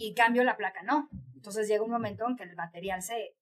[0.00, 1.08] Y cambio la placa no.
[1.34, 3.34] Entonces llega un momento en que el material se,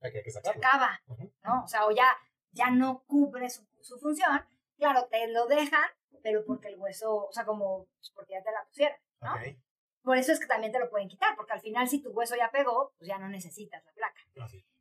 [0.00, 1.00] Hay que, se acaba.
[1.42, 1.64] ¿no?
[1.64, 2.06] O sea, o ya,
[2.52, 4.40] ya no cubre su, su función.
[4.76, 5.84] Claro, te lo dejan,
[6.22, 9.34] pero porque el hueso, o sea, como, pues porque ya te la pusieron, ¿no?
[10.02, 12.36] Por eso es que también te lo pueden quitar, porque al final si tu hueso
[12.36, 14.20] ya pegó, pues ya no necesitas la placa.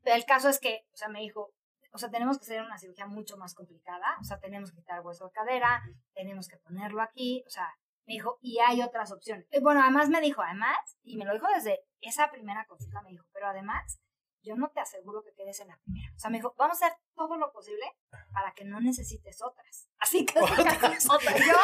[0.04, 1.52] Pero el caso es que, o sea, me dijo,
[1.92, 5.02] o sea, tenemos que hacer una cirugía mucho más complicada, o sea, tenemos que quitar
[5.02, 5.82] hueso de cadera,
[6.14, 7.74] tenemos que ponerlo aquí, o sea,
[8.06, 9.48] me dijo, y hay otras opciones.
[9.52, 13.12] Y bueno, además me dijo, además, y me lo dijo desde esa primera consulta, me
[13.12, 14.00] dijo, pero además,
[14.44, 16.14] yo no te aseguro que quedes en la primera.
[16.16, 17.86] O sea, me dijo, vamos a hacer todo lo posible
[18.32, 19.90] para que no necesites otras.
[20.00, 20.78] Así que, otra.
[21.00, 21.58] Yo,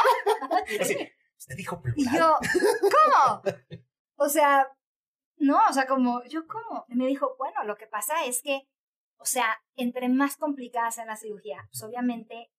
[0.81, 1.99] Así, usted dijo plural.
[1.99, 2.37] y yo,
[2.81, 3.41] ¿cómo?
[4.15, 4.67] O sea,
[5.37, 6.85] no, o sea, como, yo, ¿cómo?
[6.87, 8.67] Y me dijo, bueno, lo que pasa es que,
[9.17, 12.51] o sea, entre más complicada sea la cirugía, pues obviamente,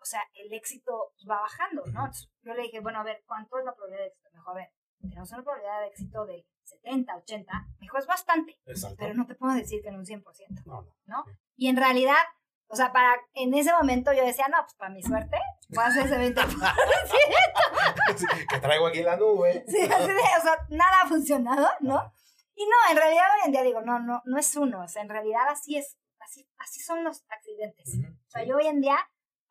[0.00, 2.00] o sea, el éxito va bajando, ¿no?
[2.06, 4.28] Entonces, yo le dije, bueno, a ver, ¿cuánto es la probabilidad de éxito?
[4.32, 7.52] Me dijo, a ver, tenemos una probabilidad de éxito del 70, 80.
[7.52, 8.96] Me dijo, es bastante, Es alto.
[8.98, 10.22] pero no te puedo decir que en un 100%.
[10.66, 10.94] No, no.
[11.06, 11.24] ¿no?
[11.56, 12.16] Y en realidad,
[12.68, 15.36] o sea, para, en ese momento yo decía, no, pues para mi suerte,
[15.70, 16.74] voy a hacer ese 20%.
[18.16, 19.64] Sí, que traigo aquí la nube.
[19.68, 22.12] Sí, así de, o sea, nada ha funcionado, ¿no?
[22.54, 25.02] Y no, en realidad hoy en día digo, no, no, no es uno, o sea,
[25.02, 27.94] en realidad así es, así, así son los accidentes.
[28.26, 28.48] O sea, sí.
[28.48, 28.98] yo hoy en día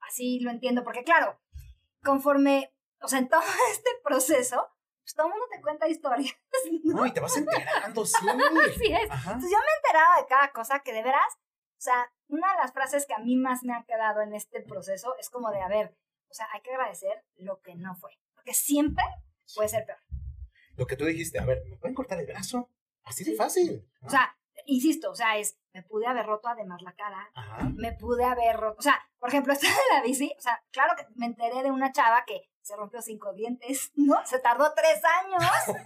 [0.10, 1.40] así lo entiendo, porque claro,
[2.04, 4.68] conforme, o sea, en todo este proceso,
[5.04, 6.36] pues todo el mundo te cuenta historias,
[6.84, 6.96] ¿no?
[6.98, 8.16] No, y te vas enterando, sí.
[8.76, 9.10] Así es.
[9.10, 9.32] Ajá.
[9.32, 11.34] Entonces yo me enteraba de cada cosa que de veras,
[11.78, 14.62] o sea, una de las frases que a mí más me ha quedado en este
[14.62, 15.96] proceso es como de, a ver,
[16.30, 19.04] o sea, hay que agradecer lo que no fue, porque siempre
[19.56, 20.00] puede ser peor.
[20.76, 22.70] Lo que tú dijiste, a ver, ¿me pueden cortar el brazo?
[23.04, 23.90] Así de fácil.
[24.02, 27.70] O sea, insisto, o sea, es, me pude haber roto además la cara, Ajá.
[27.76, 30.94] me pude haber roto, o sea, por ejemplo, esta de la bici, o sea, claro
[30.98, 34.24] que me enteré de una chava que se rompió cinco dientes, ¿no?
[34.26, 35.44] Se tardó tres años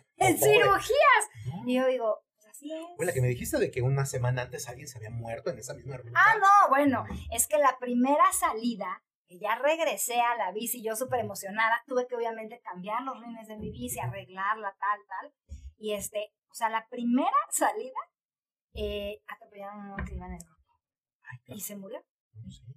[0.17, 1.63] en cirugías.
[1.65, 2.85] Y yo digo, pues así es.
[2.97, 5.59] Fue la que me dijiste de que una semana antes alguien se había muerto en
[5.59, 6.11] esa misma ruta.
[6.13, 10.97] Ah, no, bueno, es que la primera salida, que ya regresé a la bici, yo
[10.97, 15.33] súper emocionada, tuve que obviamente cambiar los rines de mi bici, arreglarla, tal, tal.
[15.77, 17.99] Y este, o sea, la primera salida,
[18.73, 20.73] eh, atropellaron a uno que iba en el grupo
[21.29, 22.03] Ay, y se murió.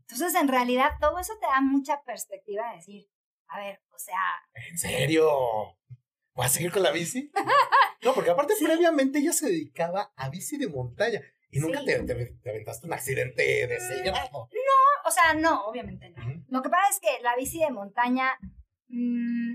[0.01, 3.09] Entonces, en realidad, todo eso te da mucha perspectiva de decir,
[3.49, 4.21] a ver, o sea,
[4.71, 5.29] ¿En serio?
[6.35, 7.31] ¿Vas a seguir con la bici?
[8.03, 8.65] No, porque aparte Sí.
[8.65, 11.21] previamente ella se dedicaba a bici de montaña.
[11.51, 11.87] Y nunca Sí.
[11.87, 14.49] te, te, te aventaste un accidente de ese Mm, grado.
[15.05, 16.23] o sea, no, obviamente no.
[16.49, 18.39] Lo que pasa es que la bici de montaña,
[18.89, 19.55] mm,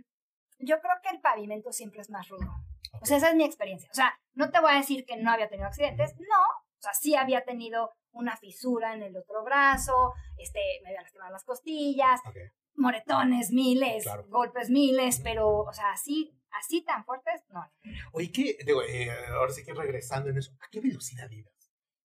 [0.59, 2.51] yo creo que el pavimento siempre es más rudo.
[2.99, 3.89] O sea, esa es mi experiencia.
[3.91, 6.41] O sea, no te voy a decir que no había tenido accidentes, no.
[6.77, 11.31] O sea, sí había tenido una fisura en el otro brazo, este, me había lastimado
[11.31, 12.19] las costillas,
[12.75, 14.25] moretones miles, Claro.
[14.27, 17.63] golpes miles, pero, o sea, así, así tan fuertes, no.
[18.13, 18.57] Oye, ¿qué?
[18.65, 21.53] Digo, eh, ahora sí que regresando en eso, ¿a qué velocidad ibas?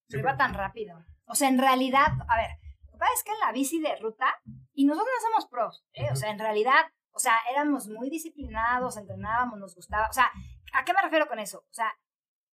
[0.09, 0.97] Iba tan rápido.
[1.25, 2.51] O sea, en realidad, a ver,
[2.85, 4.33] lo que pasa es que en la bici de ruta,
[4.73, 6.07] y nosotros no somos pros, ¿eh?
[6.11, 10.07] O sea, en realidad, o sea, éramos muy disciplinados, entrenábamos, nos gustaba.
[10.09, 10.31] O sea,
[10.77, 11.59] ¿a qué me refiero con eso?
[11.59, 11.91] O sea,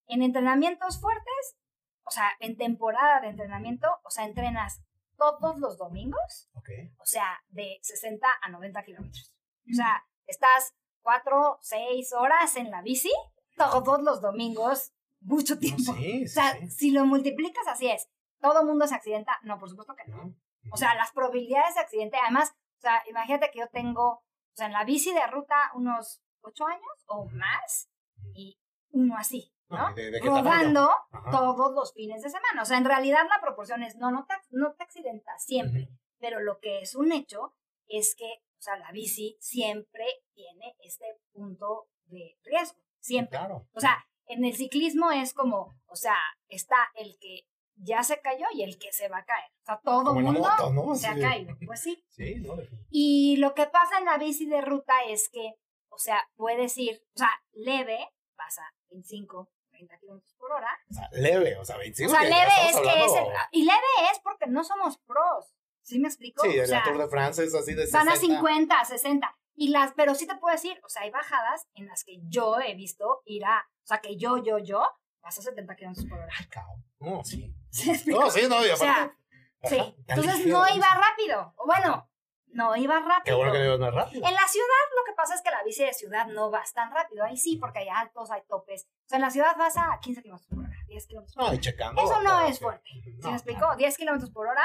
[0.06, 1.56] en entrenamientos fuertes,
[2.04, 4.82] o sea, en temporada de entrenamiento, o sea, entrenas
[5.16, 6.68] todos los domingos, Ok.
[6.98, 9.32] o sea, de 60 a 90 kilómetros.
[9.70, 13.12] O sea, estás 4, 6 horas en la bici
[13.56, 15.82] todos los domingos, mucho No, tiempo.
[15.94, 16.70] sí, O sí, sea, sí.
[16.70, 18.08] si lo multiplicas así es,
[18.40, 19.38] todo mundo se accidenta.
[19.42, 20.04] No, por supuesto que.
[20.10, 20.34] ¿No?
[20.72, 24.22] O sea, las probabilidades de accidente, además, o sea, imagínate que yo tengo, o
[24.56, 27.88] sea, en la bici de ruta unos 8 años o más
[28.34, 28.58] y
[28.90, 29.94] uno así, ¿no?
[30.22, 30.90] Rodando
[31.30, 32.62] todos los fines de semana.
[32.62, 36.40] O sea, en realidad la proporción es, no, no te, no te accidentas siempre, pero
[36.40, 37.54] lo que es un hecho
[37.88, 38.26] es que,
[38.58, 43.38] o sea, la bici siempre tiene este punto de riesgo, siempre.
[43.38, 43.66] Claro.
[43.72, 46.16] O sea, en el ciclismo es como, o sea,
[46.48, 47.46] está el que
[47.76, 49.50] ya se cayó y el que se va a caer.
[49.62, 50.94] O sea, todo el mundo moto, ¿no?
[50.94, 51.56] se ha caído.
[51.66, 52.04] Pues sí.
[52.10, 52.54] Sí, no.
[52.90, 55.54] Y lo que pasa en la bici de ruta es que,
[55.88, 57.99] o sea, puedes ir, o sea, leve,
[58.36, 60.69] vas a 25, 30 kilómetros por hora.
[60.90, 62.12] O sea, leve, o sea, 25.
[62.12, 65.54] o sea, leve es que es el, Y leve es porque no somos pros.
[65.82, 66.42] ¿Sí me explico?
[66.42, 68.36] Sí, o sea, la Tour de France es así de van a 60.
[68.36, 69.38] 50, 60.
[69.56, 72.58] Y las, pero sí te puedo decir, o sea, hay bajadas en las que yo
[72.60, 74.82] he visto ir a, o sea, que yo, yo, yo,
[75.20, 76.32] paso 70 kilómetros por hora.
[76.38, 76.84] Ay, cabrón.
[76.98, 77.54] No, sí.
[77.70, 77.92] ¿Sí?
[78.06, 79.16] No, sí, no, y O sea, aparte.
[79.64, 79.78] Sí.
[79.78, 81.54] Ajá, Entonces no iba rápido.
[81.56, 82.10] O Bueno,
[82.54, 83.37] no iba Qué rápido.
[83.37, 84.26] bueno que no ibas más rápido.
[84.26, 87.25] En la ciudad pasa es que la bici de ciudad no vas tan rápido.
[87.25, 88.87] Ahí sí, porque hay altos, hay topes.
[89.05, 91.49] O sea, en la ciudad vas a 15 kilómetros por hora, 10 kilómetros por No,
[91.50, 91.61] hora.
[91.61, 92.02] checando.
[92.02, 92.88] Eso no es fuerte.
[93.02, 93.58] ¿Sí No, me explico?
[93.61, 93.76] claro.
[93.76, 94.64] 10 kilómetros por hora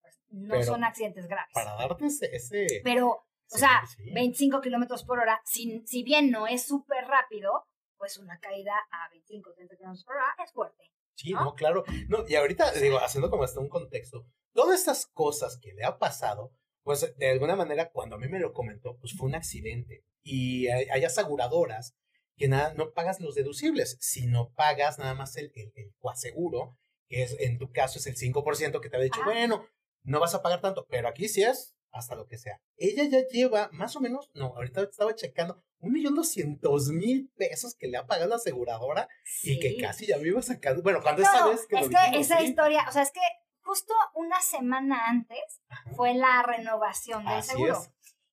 [0.00, 1.52] pues, no Pero son accidentes graves.
[1.54, 2.80] Para darte ese.
[2.84, 4.10] Pero, o sea, sí.
[4.12, 7.66] 25 kilómetros por hora, si, si bien no es súper rápido,
[7.96, 10.84] pues una caída a 25, 30 kilómetros por hora es fuerte.
[11.16, 11.44] Sí, ¿no?
[11.44, 11.84] no, claro.
[12.08, 14.24] No, y ahorita, digo, haciendo como hasta un contexto,
[14.54, 16.52] todas estas cosas que le ha pasado,
[16.82, 20.04] pues de alguna manera, cuando a mí me lo comentó, pues fue un accidente.
[20.22, 21.94] Y hay, hay aseguradoras
[22.36, 26.78] que nada, no pagas los deducibles, sino pagas nada más el, el, el coaseguro,
[27.08, 29.26] que es, en tu caso es el 5% que te había dicho, Ah.
[29.26, 29.66] bueno,
[30.04, 32.60] no vas a pagar tanto, pero aquí sí es hasta lo que sea.
[32.76, 37.74] Ella ya lleva más o menos, no, ahorita estaba checando, un millón doscientos mil pesos
[37.74, 39.08] que le ha pagado la aseguradora
[39.42, 40.82] y que casi ya me iba sacando.
[40.82, 42.44] Bueno, cuando No, esa vez que lo es que dijimos, esa sí.
[42.44, 43.20] historia, o sea, es que
[43.70, 45.62] justo una semana antes
[45.94, 47.74] fue la renovación del Así seguro.
[47.74, 47.92] es.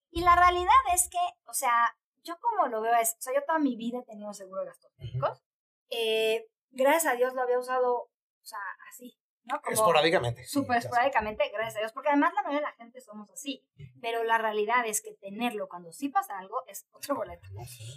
[0.10, 3.44] Y la realidad es que, o sea, yo como lo veo es, o sea, yo
[3.46, 5.44] toda mi vida he tenido seguro de gastos médicos.
[5.92, 8.58] Eh, gracias a Dios lo había usado, o sea,
[8.90, 9.62] así, ¿no?
[9.62, 10.44] Como Esporádicamente.
[10.44, 10.88] sí, súper casi.
[10.88, 13.64] esporádicamente, gracias a Dios, porque además la mayoría de la gente somos así.
[14.02, 17.48] Pero la realidad es que tenerlo cuando sí pasa algo es otro boleto.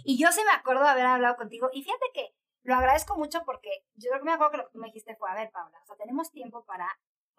[0.03, 3.41] Y yo sí me acuerdo de haber hablado contigo, y fíjate que lo agradezco mucho
[3.45, 5.49] porque yo creo que me acuerdo que lo que tú me dijiste fue, a ver,
[5.49, 6.87] Paula, o sea, tenemos tiempo para,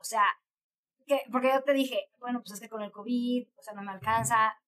[0.02, 0.24] o sea,
[1.06, 3.82] que, porque yo te dije, bueno, pues es que con el COVID, o sea, no
[3.82, 4.60] me alcanza,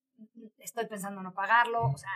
[0.59, 2.13] estoy pensando no pagarlo, o sea,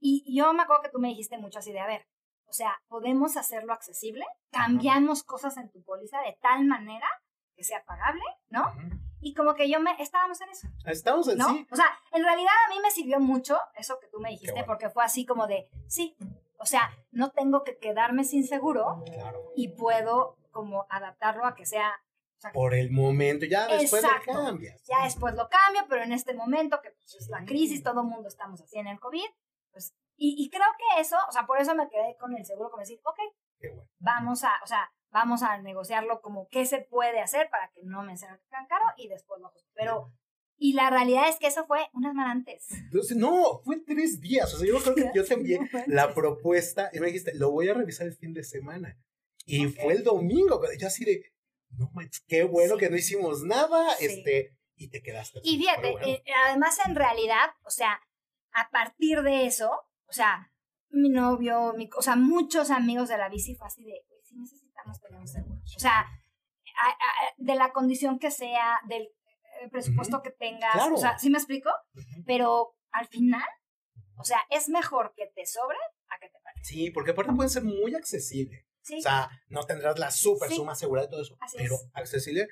[0.00, 2.06] y yo me acuerdo que tú me dijiste mucho así de, a ver,
[2.46, 7.08] o sea, podemos hacerlo accesible, cambiamos cosas en tu póliza de tal manera
[7.56, 8.72] que sea pagable, ¿no?
[9.20, 11.48] Y como que yo me, estábamos en eso, Estamos en ¿no?
[11.48, 11.66] sí.
[11.72, 14.66] O sea, en realidad a mí me sirvió mucho eso que tú me dijiste, bueno.
[14.66, 16.16] porque fue así como de, sí,
[16.58, 19.52] o sea, no tengo que quedarme sin seguro Claro.
[19.56, 21.92] y puedo como adaptarlo a que sea,
[22.52, 24.32] Por el momento, ya después Exacto.
[24.32, 24.82] lo cambias.
[24.84, 28.06] ya después lo cambio, pero en este momento que pues, es la crisis, todo el
[28.06, 29.26] mundo estamos así en el COVID,
[29.72, 32.70] pues, y, y creo que eso, o sea, por eso me quedé con el seguro,
[32.70, 33.18] como decir, ok,
[33.60, 33.88] Qué bueno.
[33.98, 38.02] vamos a, o sea, vamos a negociarlo como qué se puede hacer para que no
[38.02, 39.68] me sea tan caro y después lo ajusto.
[39.74, 40.12] Pero,
[40.56, 42.66] y la realidad es que eso fue una semana antes.
[42.70, 44.52] Entonces, no, fue tres días.
[44.54, 47.68] O sea, yo creo que yo te envié la propuesta y me dijiste, lo voy
[47.68, 48.96] a revisar el fin de semana.
[49.46, 49.72] Y Ok.
[49.82, 50.60] fue el domingo.
[50.78, 51.22] Yo así de,
[51.70, 52.80] no manches, qué bueno Sí.
[52.80, 53.94] que no hicimos nada.
[53.96, 54.06] Sí.
[54.06, 55.40] Este, y te quedaste.
[55.42, 56.06] Y fíjate, bueno.
[56.06, 58.00] eh, además en realidad, o sea,
[58.52, 59.70] a partir de eso,
[60.06, 60.52] o sea,
[60.90, 64.36] mi novio, mi, o sea, muchos amigos de la bici fue así de, "Güey, sí
[64.36, 65.60] necesitamos tener un seguro.
[65.76, 69.02] O sea, a- a- de la condición que sea, del
[69.60, 70.94] eh, presupuesto que tengas, Claro.
[70.94, 71.68] o sea, ¿sí me explico?
[72.26, 73.42] Pero al final,
[74.16, 75.76] o sea, es mejor que te sobre
[76.08, 76.60] a que te falte.
[76.62, 78.67] Sí, porque aparte puede ser muy accesible.
[78.88, 80.56] Sí, O sea, no tendrás la super Sí.
[80.56, 81.88] suma asegurada y todo eso, Así pero es.
[81.94, 82.48] accesible.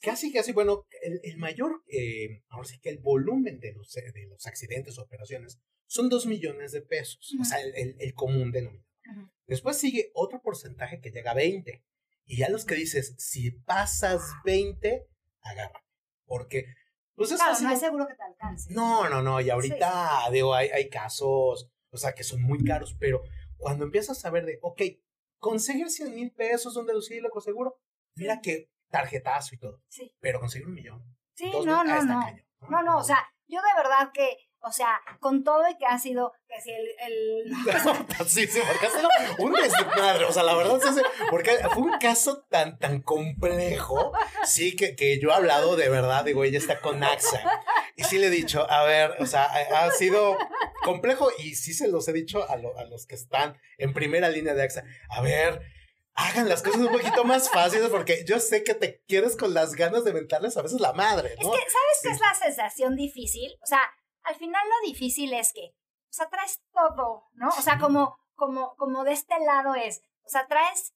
[0.00, 4.26] Casi, casi, bueno, el, el mayor, eh, ahora sí que el volumen de los, de
[4.28, 7.44] los accidentes o operaciones son 2 millones de pesos, o Ujú.
[7.44, 8.86] sea, el, el- el común denominador.
[9.10, 9.30] Ujú.
[9.46, 11.82] Después sigue otro porcentaje que llega a 20.
[12.26, 15.06] Y ya los que dices, si pasas 20,
[15.42, 15.80] agarra.
[16.26, 16.64] Porque,
[17.14, 18.74] pues eso claro, ha no es seguro que te alcance.
[18.74, 22.96] no, no, no, y ahorita, digo, hay, hay casos, o sea, que son muy caros,
[22.98, 23.22] pero
[23.56, 24.82] cuando empiezas a ver de, ok,
[25.38, 27.78] conseguir 100 mil pesos, un deducible con seguro,
[28.14, 31.02] mira que tarjetazo y todo, Sí, pero conseguir un millón.
[31.34, 32.68] sí, dos no, mil, ah, no, está no.
[32.70, 35.98] No, no, o sea, yo de verdad que, o sea, con todo y que ha
[35.98, 37.52] sido, que si el, el
[38.26, 41.82] sí, sí, porque ha sido un desmadre, o sea, la verdad es que- porque fue
[41.82, 44.12] un caso tan, tan complejo,
[44.44, 47.40] sí, que, que yo he hablado de verdad, digo, ella está con AXA,
[47.96, 50.36] y sí le he dicho, a ver, o sea, ha, sido
[50.84, 54.28] complejo, y sí se los he dicho a, lo- a los que están en primera
[54.28, 55.60] línea de AXA, a ver,
[56.14, 59.72] hagan las cosas un poquito más fáciles, porque yo sé que te quieres con las
[59.74, 61.50] ganas de mentarles a veces la madre, Es ¿no?
[61.52, 63.50] que, ¿sabes qué es la sensación difícil?
[63.62, 63.80] O sea,
[64.22, 65.72] al final lo difícil es que,
[66.08, 67.48] o sea, traes todo, ¿no?
[67.48, 70.94] O sea, como, como, como de este lado es, o sea, traes,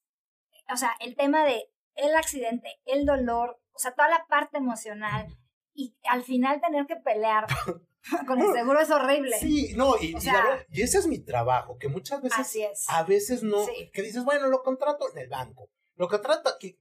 [0.72, 5.26] o sea, el tema de el accidente, el dolor, o sea, toda la parte emocional,
[5.74, 7.46] y al final tener que pelear
[8.26, 9.36] con el seguro es horrible.
[9.38, 12.22] Sí, no, y, O y sea- la verdad, y ese es mi trabajo, que muchas
[12.22, 12.86] veces Así es.
[12.88, 13.90] A veces no, Sí.
[13.92, 16.78] que dices, bueno, lo contrato en el banco, lo contrato aquí.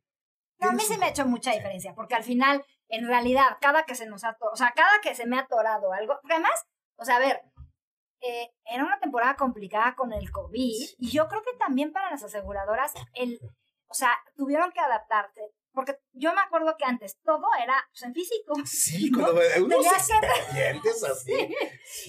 [0.60, 3.84] No, a mí sí me ha hecho mucha diferencia, porque al final, en realidad, cada
[3.84, 6.34] que se nos ha atorado, o sea, cada que se me ha atorado algo, porque
[6.34, 6.66] además,
[6.98, 7.42] o sea, a ver,
[8.22, 12.24] eh, era una temporada complicada con el COVID, y yo creo que también para las
[12.24, 13.40] aseguradoras, el,
[13.88, 15.40] o sea, tuvieron que adaptarse,
[15.80, 19.20] porque yo me acuerdo que antes todo era pues, en físico, Sí, ¿no?
[19.20, 21.56] cuando unos expedientes así.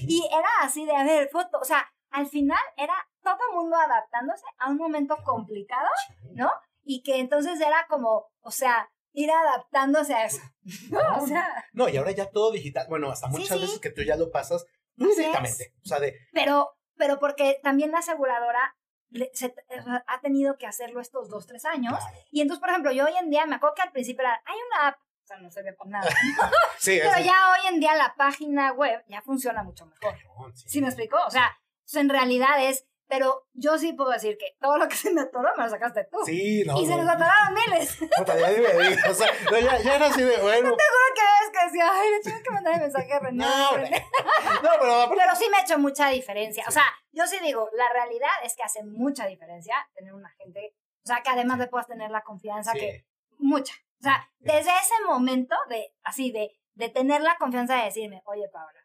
[0.09, 3.77] y era así de, a ver, foto, o sea, al final era todo el mundo
[3.77, 5.89] adaptándose a un momento complicado,
[6.33, 6.51] ¿no?
[6.83, 10.41] Y que entonces era como, o sea, ir adaptándose a eso.
[10.91, 10.99] ¿no?
[11.23, 12.87] O sea, No, y ahora ya todo digital.
[12.89, 13.63] Bueno, hasta muchas sí.
[13.63, 15.73] veces que tú ya lo pasas directamente.
[15.85, 18.77] O sea, de, pero, pero porque también la aseguradora
[19.11, 21.95] le- se- sea, ha tenido que hacerlo estos dos, tres años.
[22.31, 24.57] Y entonces, por ejemplo, yo hoy en día, me acuerdo que al principio era, hay
[24.73, 26.09] una app, o sea, no se ve por nada.
[26.79, 30.15] Sí, Pero ya hoy en día la página web ya funciona mucho mejor.
[30.55, 31.19] ¿Sí me explicó?
[31.27, 34.95] O sea, pues, en realidad es Pero yo sí puedo decir que todo lo que
[34.95, 36.19] se me atoró me lo sacaste tú.
[36.25, 36.81] Sí, no.
[36.81, 37.03] y se no.
[37.03, 37.99] nos atoraron miles.
[38.17, 40.69] Puta, ya ni me digas, O sea, no, ya, ya era así de bueno.
[40.69, 40.79] Seguro
[41.15, 43.45] que ves que decía, ay, le tengo que mandar el mensaje a René.
[43.45, 44.07] No, René".
[44.63, 46.65] no, pero Pero sí me ha hecho mucha diferencia.
[46.69, 50.77] O sea, yo sí digo, la realidad es que hace mucha diferencia tener una gente,
[51.05, 52.79] o sea, que además le puedas tener la confianza Sí.
[52.79, 53.05] que,
[53.39, 53.75] mucha.
[53.99, 58.49] O sea, desde ese momento de, así, de, de tener la confianza de decirme, oye,
[58.53, 58.80] Paola,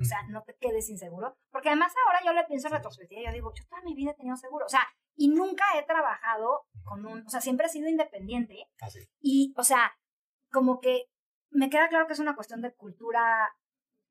[0.00, 1.36] o sea, no te quedes inseguro.
[1.50, 4.14] Porque además ahora yo le pienso en retrospectiva yo digo, yo toda mi vida he
[4.14, 4.66] tenido seguro.
[4.66, 4.86] O sea,
[5.16, 8.68] y nunca he trabajado con un, o sea, siempre he sido independiente.
[8.80, 9.00] Así.
[9.20, 9.92] Y, o sea,
[10.50, 11.04] como que
[11.50, 13.48] me queda claro que es una cuestión de cultura.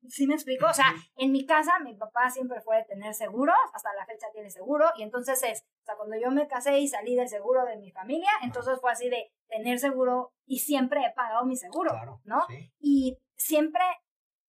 [0.06, 0.66] ¿Sí me explico?
[0.66, 4.26] O sea, en mi casa mi papá siempre fue de tener seguros, hasta la fecha
[4.34, 7.64] tiene seguro, y entonces es, o sea, cuando yo me casé y salí del seguro
[7.64, 11.90] de mi familia, entonces fue así de tener seguro y siempre he pagado mi seguro,
[11.92, 12.20] Claro.
[12.24, 12.44] ¿no?
[12.48, 12.70] Sí.
[12.80, 13.80] Y siempre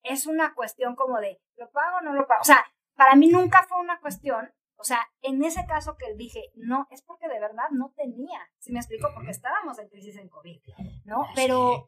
[0.06, 2.42] es una cuestión como de, ¿lo pago o no lo pago?
[2.42, 6.52] O sea, para mí nunca fue una cuestión, o sea, en ese caso que dije,
[6.56, 9.10] no, es porque de verdad no tenía, ¿sí me explico?
[9.14, 10.62] Porque estábamos en crisis en COVID,
[11.06, 11.26] ¿no?
[11.36, 11.88] Pero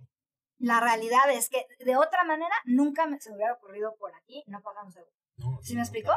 [0.57, 4.43] la realidad es que de otra manera nunca me, se me hubiera ocurrido por aquí
[4.47, 5.13] no pagamos seguro.
[5.61, 6.11] ¿Sí me explico?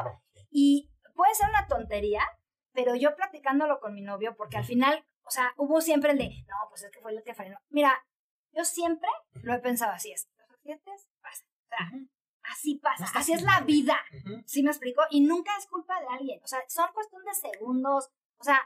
[0.49, 2.21] Y puede ser una tontería,
[2.73, 6.29] pero yo platicándolo con mi novio, porque al final, o sea, hubo siempre el de,
[6.47, 7.59] no, pues es que fue el que frenó.
[7.69, 8.03] Mira,
[8.53, 9.09] yo siempre
[9.43, 11.47] lo he pensado así, es, los accidentes pasan,
[12.43, 14.41] así pasa, No así es la vida, Ujú.
[14.45, 15.01] ¿sí me explico?
[15.09, 18.59] Y nunca es culpa de alguien, o sea, son cuestión de segundos, o sea,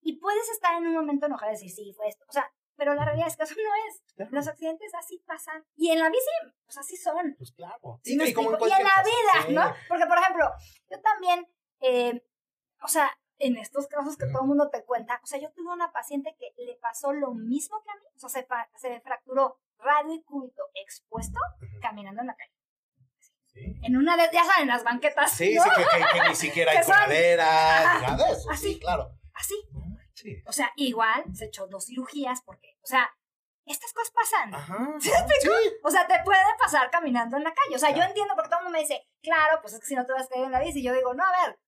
[0.00, 2.94] y puedes estar en un momento enojado y decir, sí, fue esto, o sea, pero
[2.94, 4.02] la realidad es que eso no es.
[4.16, 4.30] Claro.
[4.32, 5.64] Los accidentes así pasan.
[5.76, 6.26] Y en la bici,
[6.64, 7.34] pues así son.
[7.38, 8.00] Pues claro.
[8.02, 8.68] ¿Sí me y como explico?
[8.68, 9.54] Y en la vida, sí.
[9.54, 9.74] ¿no?
[9.88, 10.50] Porque, por ejemplo,
[10.90, 11.46] yo también,
[11.80, 12.24] eh,
[12.82, 15.72] o sea, en estos casos que todo el mundo te cuenta, o sea, yo tuve
[15.72, 18.46] una paciente que le pasó lo mismo que a mí, o sea, se,
[18.76, 21.80] se fracturó radio y cúbito expuesto Ujú.
[21.80, 22.50] caminando en la calle.
[23.52, 23.60] Sí.
[23.82, 25.62] En una de, ya saben, las banquetas, Sí, ¿no?
[25.62, 27.44] sí, que, que- que ni siquiera hay coladera,
[28.00, 28.50] nada de eso.
[28.50, 28.72] así.
[28.74, 29.10] Sí, claro.
[29.34, 29.54] Así.
[30.14, 30.42] Sí.
[30.46, 33.08] O sea, igual se echó dos cirugías porque, o sea,
[33.66, 34.54] estas cosas pasan.
[34.54, 34.94] Ajá.
[35.00, 35.10] ¿Sí.
[35.84, 37.76] O sea, te puede pasar caminando en la calle.
[37.76, 38.08] O sea, yo Claro.
[38.10, 40.26] entiendo porque todo el mundo me dice, claro, pues es que si no te vas
[40.26, 40.80] a caer en la bici.
[40.80, 41.58] Y yo digo, no, a ver,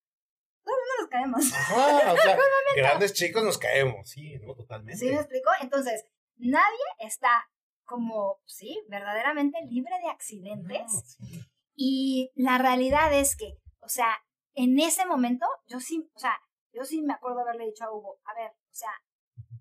[0.65, 1.53] mundo nos caemos.
[1.53, 2.37] Ajá, o sea,
[2.77, 4.09] grandes chicos nos caemos.
[4.11, 4.99] Sí, no, totalmente.
[4.99, 5.51] ¿Sí me explico?
[5.61, 6.05] Entonces,
[6.37, 7.49] nadie está
[7.87, 10.93] como, sí, verdaderamente libre de accidentes.
[10.93, 11.41] No, sí.
[11.75, 14.09] Y la realidad es que, o sea,
[14.55, 16.39] en ese momento, yo sí, o sea,
[16.73, 18.91] yo sí me acuerdo haberle dicho a Hugo, a ver, o sea,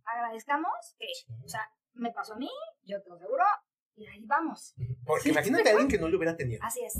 [0.03, 1.07] agradezcamos que,
[1.43, 2.49] o sea, me pasó a mí,
[2.83, 3.43] yo te lo aseguro,
[3.95, 4.73] y ahí vamos.
[5.05, 5.29] Porque ¿Sí?
[5.29, 6.61] imagínate a alguien que no lo hubiera tenido.
[6.63, 6.97] Así es.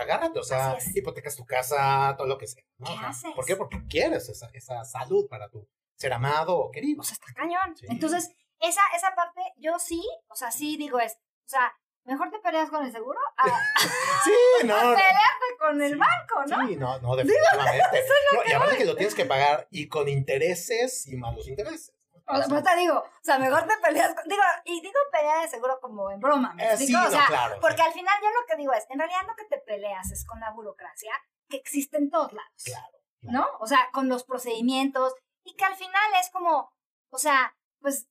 [0.00, 2.64] Agárrate, o sea, hipotecas tu casa, todo lo que sea.
[2.78, 2.86] ¿no?
[2.86, 3.32] ¿Qué O sea, haces?
[3.34, 3.56] ¿Por qué?
[3.56, 7.00] Porque quieres esa, esa salud para tu ser amado o querido.
[7.00, 7.76] O sea, está cañón.
[7.76, 7.86] Sí.
[7.90, 11.72] Entonces, esa, esa parte, yo sí, o sea, sí digo es, o sea,
[12.04, 13.42] mejor te peleas con el seguro a,
[13.76, 14.74] a Sí, no.
[14.74, 14.94] no.
[14.96, 15.98] pelearte con el Sí.
[15.98, 16.66] banco, ¿no?
[16.68, 18.04] Sí, no, no, definitivamente.
[18.34, 21.92] No, y aparte que lo tienes que pagar y con intereses y malos intereses.
[22.30, 25.40] O sea, pues te digo, o sea, mejor te peleas con, digo, y digo pelea
[25.40, 28.28] de seguro como en broma, ¿me Eh, sí, o sea, claro, porque al final yo
[28.28, 31.10] lo que digo es, en realidad lo que te peleas es con la burocracia
[31.48, 32.98] que existe en todos lados, Claro.
[33.22, 33.48] ¿no?
[33.60, 36.70] O sea, con los procedimientos y que al final es como,
[37.10, 38.08] o sea, pues,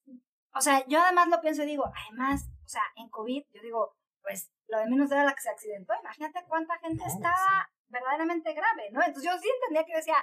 [0.57, 3.95] o sea, yo además lo pienso y digo, además, o sea, en COVID, yo digo,
[4.21, 8.53] pues, lo de menos era la que se accidentó, imagínate cuánta gente No, estaba verdaderamente
[8.53, 9.01] grave, ¿no?
[9.01, 10.15] Entonces yo sí entendía que decía,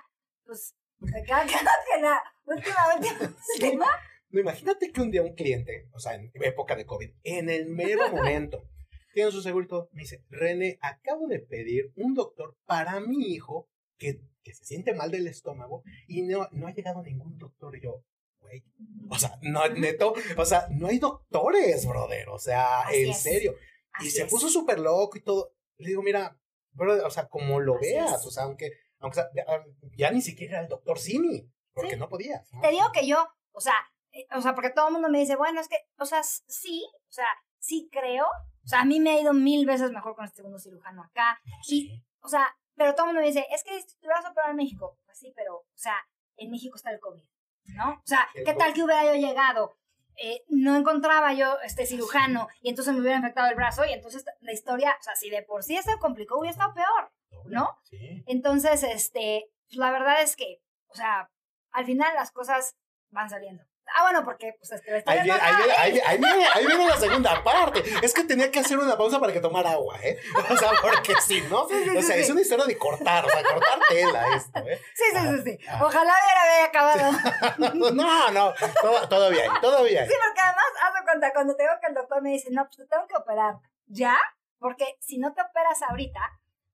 [0.45, 3.87] pues, me queda que la última, última, última,
[4.31, 7.67] No, imagínate que un día un cliente, o sea, en época de COVID, en el
[7.67, 8.69] mero momento,
[9.15, 13.33] tiene su seguro y todo, me dice, René, acabo de pedir un doctor para mi
[13.33, 17.77] hijo que, que se siente mal del estómago y no, no ha llegado ningún doctor.
[17.77, 18.03] Y yo,
[18.61, 23.11] güey, o sea, no, neto, o sea, no hay doctores, brother, o sea, Así en
[23.11, 23.23] es.
[23.23, 23.55] serio.
[24.01, 24.31] y Así se es.
[24.31, 25.53] puso súper loco y todo.
[25.79, 26.37] Le digo, mira,
[26.73, 28.27] brother, o sea, como lo Así veas, es.
[28.27, 28.71] o sea, aunque,
[29.01, 29.45] aunque sea, ya,
[29.97, 31.97] ya ni siquiera era el doctor Simi, porque Sí.
[31.99, 32.51] no podías.
[32.53, 32.61] ¿no?
[32.61, 33.75] Te digo que yo, o sea,
[34.13, 36.85] eh, o sea, porque todo el mundo me dice, bueno, es que, o sea, sí,
[37.09, 37.27] o sea,
[37.59, 40.59] sí creo, o sea, a mí me ha ido mil veces mejor con este segundo
[40.59, 42.47] cirujano acá, y, o sea,
[42.77, 43.71] pero todo el mundo me dice, es que
[44.01, 45.97] te vas a operar en México, pues sí, pero, o sea,
[46.37, 47.23] en México está el COVID,
[47.67, 47.93] ¿no?
[47.93, 49.77] O sea, ¿qué tal que hubiera yo llegado?
[50.17, 54.25] Eh, no encontraba yo este cirujano y entonces me hubiera infectado el brazo y entonces
[54.41, 57.11] la historia, o sea, si de por sí se complicó, hubiera estado peor.
[57.47, 57.79] ¿no?
[57.85, 58.23] Sí.
[58.27, 61.31] Entonces, este, la verdad es que, o sea,
[61.73, 62.77] al final las cosas
[63.11, 63.65] van saliendo.
[63.97, 65.77] Ah, bueno, porque pues este, Ahí viene, no ahí, viene, ¿eh?
[65.79, 67.83] ahí, viene, ahí viene- ahí viene la segunda parte.
[68.03, 70.19] Es que tenía que hacer una pausa para que tomara agua, ¿eh?
[70.51, 73.29] O sea, porque si no, Sí, sí, o sea, es una historia de cortar, o
[73.29, 74.81] sea, cortar tela esto, ¿eh?
[74.95, 75.59] Sí, sí, sí, sí.
[75.69, 75.81] Ah.
[75.85, 77.19] Ojalá hubiera acabado.
[77.95, 80.07] No, no, todo, todo bien, todo bien.
[80.09, 82.65] Sí, porque además, haz de cuenta, cuando te digo que el doctor me dice, no,
[82.65, 83.55] pues te tengo que operar,
[83.87, 84.17] ¿ya?
[84.59, 86.21] Porque si no te operas ahorita,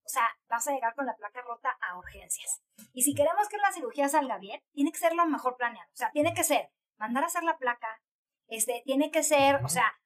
[0.05, 2.63] o sea, vas a llegar con la placa rota a urgencias.
[2.93, 5.89] Y si queremos que la cirugía salga bien, tiene que ser lo mejor planeado.
[5.93, 8.01] O sea, tiene que ser mandar a hacer la placa,
[8.47, 9.99] este, tiene que ser, o sea,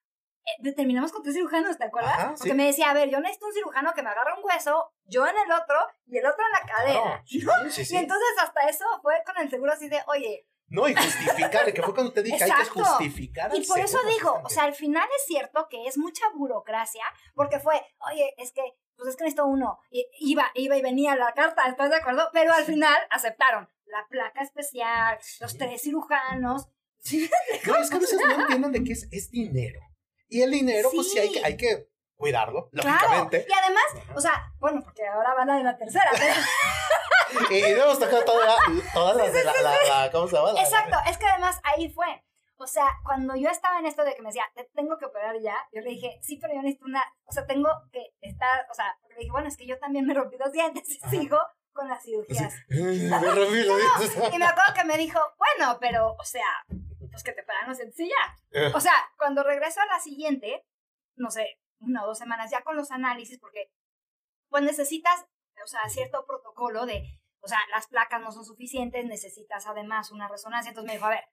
[0.44, 2.14] eh, terminamos con tres cirujanos, ¿te acuerdas?
[2.18, 2.54] Ajá, Porque sí.
[2.54, 5.36] me decía, a ver, yo necesito un cirujano que me agarre un hueso, yo en
[5.36, 7.24] el otro y el otro en la cadera.
[7.42, 7.94] Claro, sí, sí, sí.
[7.94, 11.82] Y entonces hasta eso fue con el seguro así de, oye, No, y justificar, que
[11.82, 12.84] fue cuando te dije, hay que Exacto.
[12.84, 13.50] justificar.
[13.54, 17.58] y por eso digo, o sea, al final es cierto que es mucha burocracia, porque
[17.58, 17.74] fue,
[18.10, 18.62] oye, es que,
[18.96, 22.28] pues es que necesito uno, y iba, iba y venía la carta, ¿estás de acuerdo?
[22.32, 26.68] Pero al final aceptaron la placa especial, los tres cirujanos.
[27.66, 29.80] No, es que a veces no entienden de qué es, es dinero.
[30.28, 31.44] Y el dinero, pues sí hay que, Sí.
[31.44, 33.46] hay que cuidarlo, Claro, lógicamente.
[33.48, 33.84] y además,
[34.14, 36.10] o sea, bueno, porque ahora van a de la tercera.
[36.12, 36.34] pero-
[37.50, 38.56] Y, y debemos tocar toda-
[38.94, 40.52] todas las de la, la, la- ¿cómo se llama?
[40.52, 42.22] La- Exacto, es que además ahí fue.
[42.56, 45.34] O sea, cuando yo estaba en esto de que me decía, te tengo que operar
[45.42, 48.74] ya, yo le dije, sí, pero yo necesito una, o sea, tengo que estar, o
[48.74, 51.38] sea, porque le dije, bueno, es que yo también me rompí los dientes y sigo
[51.74, 52.54] con las cirugías.
[52.68, 54.16] Dientes.
[54.32, 56.64] Y me acuerdo que me dijo, bueno, pero, o sea,
[57.10, 58.74] pues que te operan los dientes y ya.
[58.74, 60.66] O sea, cuando regreso a la siguiente,
[61.16, 63.70] no sé, una o dos semanas, ya con los análisis, porque
[64.48, 65.26] pues necesitas,
[65.62, 70.28] o sea, cierto protocolo de, o sea, las placas no son suficientes, necesitas además una
[70.28, 70.70] resonancia.
[70.70, 71.24] Entonces me dijo, a ver,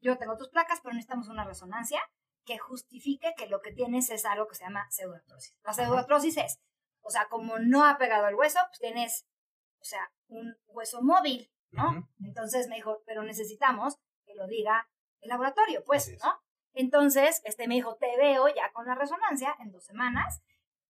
[0.00, 2.00] yo tengo tus placas, pero necesitamos una resonancia
[2.44, 5.54] que justifique que lo que tienes es algo que se llama pseudoartrosis.
[5.64, 6.60] La pseudoartrosis es,
[7.02, 9.26] o sea, como no ha pegado el hueso, pues tienes,
[9.80, 12.08] o sea, un hueso móvil, ¿no?
[12.24, 14.88] Entonces me dijo, pero necesitamos que lo diga
[15.20, 16.16] el laboratorio, pues.
[16.22, 16.40] ¿no?
[16.74, 20.42] Entonces, este me dijo, te veo ya con la resonancia en dos semanas,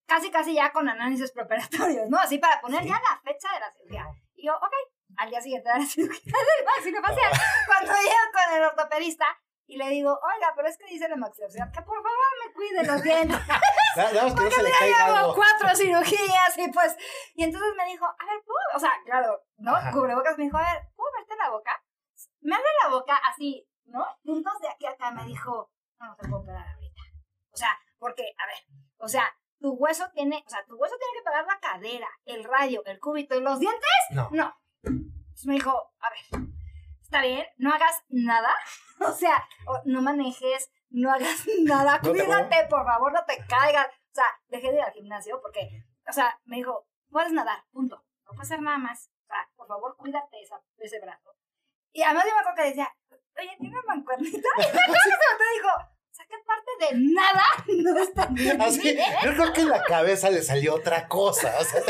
[0.06, 2.18] casi casi ya con análisis preparatorios, ¿no?
[2.18, 2.88] Así para poner Sí.
[2.88, 4.06] ya la fecha de la cirugía.
[4.34, 4.72] Y yo, ok,
[5.16, 7.32] al día siguiente de la cirugía del maxilofacial,
[7.66, 9.26] cuando llego con el ortopedista
[9.68, 12.84] y le digo, oiga, pero es que dice la maxilofacial que por favor me cuide
[12.84, 13.38] los dientes.
[13.96, 16.96] Más que no llevo cuatro cirugías y pues,
[17.34, 18.76] y entonces me dijo, a ver, ¿puedo?
[18.76, 19.76] O sea, claro, ¿no?
[19.76, 19.92] Ajá.
[19.92, 21.84] Cubrebocas me dijo, a ver, ¿puedo verte la boca?
[22.40, 24.06] Me abre la boca así, ¿no?
[24.24, 27.02] Puntos de aquí a acá me dijo, no, no te puedo operar ahorita.
[27.52, 31.12] O sea, porque, a ver, o sea, tu hueso tiene, o sea, tu hueso tiene
[31.18, 33.90] que pegar la cadera, el radio, el cúbito y los dientes.
[34.12, 34.30] No.
[34.32, 34.56] No.
[34.82, 36.48] Entonces me dijo, a ver,
[37.08, 38.54] está bien, no hagas nada.
[39.00, 39.46] O sea,
[39.84, 42.00] no manejes, no hagas nada.
[42.02, 43.86] No Cuídate, por favor, no te caigas.
[43.86, 45.70] O sea, dejé de ir al gimnasio porque,
[46.08, 48.04] o sea, me dijo, puedes nadar, punto.
[48.24, 49.12] No puedes hacer nada más.
[49.22, 51.32] O sea, por favor, cuídate esa, ese brazo.
[51.92, 52.92] Y además yo me acuerdo que decía,
[53.38, 54.48] oye, ¿tiene una mancuernita?
[54.56, 55.00] Y me acuerdo
[55.38, 58.60] que me dijo, o sea, ¿qué parte de nada no está bien?
[58.60, 61.54] Así, yo creo que en la cabeza le salió otra cosa.
[61.60, 61.80] O sea,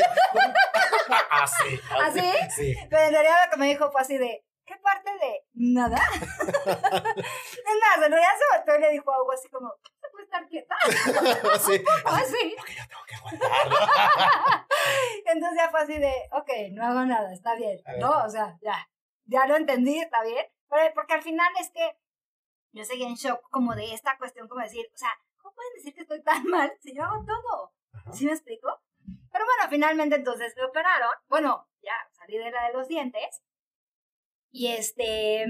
[1.30, 1.80] así.
[2.02, 2.32] ¿Así?
[2.54, 2.76] Sí.
[2.90, 4.47] Pero en realidad lo que me dijo fue así de, ¿qué
[4.88, 5.96] parte de nada?
[6.16, 9.70] es más, en realidad se volteó y le dijo algo así como,
[10.00, 10.76] ¿se puede estar quieta?
[11.60, 11.84] Sí.
[12.04, 12.54] Así.
[12.56, 14.66] Porque yo tengo que aguantar.
[15.26, 17.78] Entonces ya fue así de, ok, no hago nada, está bien.
[17.98, 18.88] No, o sea, ya,
[19.24, 20.46] ya lo entendí, está bien.
[20.68, 21.98] Pero, porque al final es que
[22.72, 25.94] yo seguía en shock como de esta cuestión, como decir, o sea, ¿cómo pueden decir
[25.94, 27.72] que estoy tan mal si yo hago todo?
[27.92, 28.12] Ajá.
[28.12, 28.80] ¿Sí me explico?
[29.32, 31.10] Pero bueno, finalmente entonces me operaron.
[31.28, 33.42] Bueno, ya salí de la de los dientes.
[34.50, 35.44] Y este,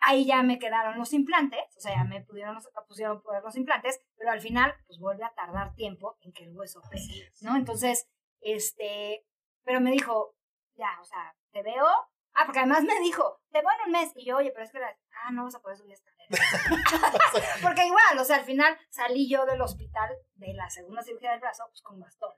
[0.00, 1.60] ahí ya me quedaron los implantes.
[1.76, 4.00] O sea, ya me pudieron, pusieron poder los implantes.
[4.16, 7.30] Pero al final, pues vuelve a tardar tiempo en que el hueso pegue.
[7.42, 7.56] ¿no?
[7.56, 8.08] Entonces,
[8.40, 9.24] este,
[9.64, 10.34] pero me dijo,
[10.76, 11.86] ya, o sea, te veo.
[12.34, 14.12] Ah, porque además me dijo, te veo en un mes.
[14.14, 16.18] Y yo, oye, pero es que, la- ah, no vas a poder subir escalera.
[17.62, 21.40] Porque igual, o sea, al final salí yo del hospital de la segunda cirugía del
[21.40, 22.32] brazo, pues con bastón.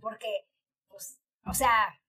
[0.00, 0.46] Porque,
[0.88, 1.99] pues, o sea,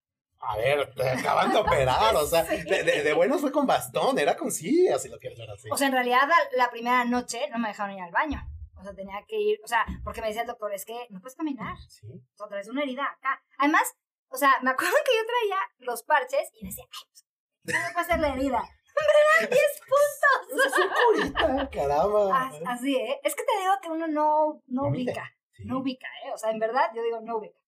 [0.44, 2.64] A ver, te acaban de operar, o sea, Sí.
[2.64, 5.70] de, de, de buenos fue con bastón, era con sí, así lo quieres ver así.
[5.72, 8.42] o sea, en realidad la, la primera noche no me dejaron ir al baño.
[8.80, 11.22] O sea, tenía que ir, o sea, porque me decía el doctor, es que no
[11.22, 11.78] puedes caminar.
[11.88, 12.08] Sí.
[12.08, 13.40] O sea, traes una herida acá.
[13.60, 13.84] Además,
[14.30, 17.26] o sea, me acuerdo que yo traía los parches y decía, ay, pues,
[17.68, 18.64] ¿qué me puede hacer la herida?
[19.42, 19.50] ¿Verdad?
[19.52, 20.66] 10 puntos.
[20.66, 22.48] Es curita, caramba.
[22.48, 23.20] As- Así, ¿eh?
[23.24, 25.30] Es que te digo que uno no, no No ubica.
[25.52, 25.64] Sí.
[25.66, 26.32] no ubica, ¿eh?
[26.34, 27.60] O sea, en verdad, yo digo no ubica.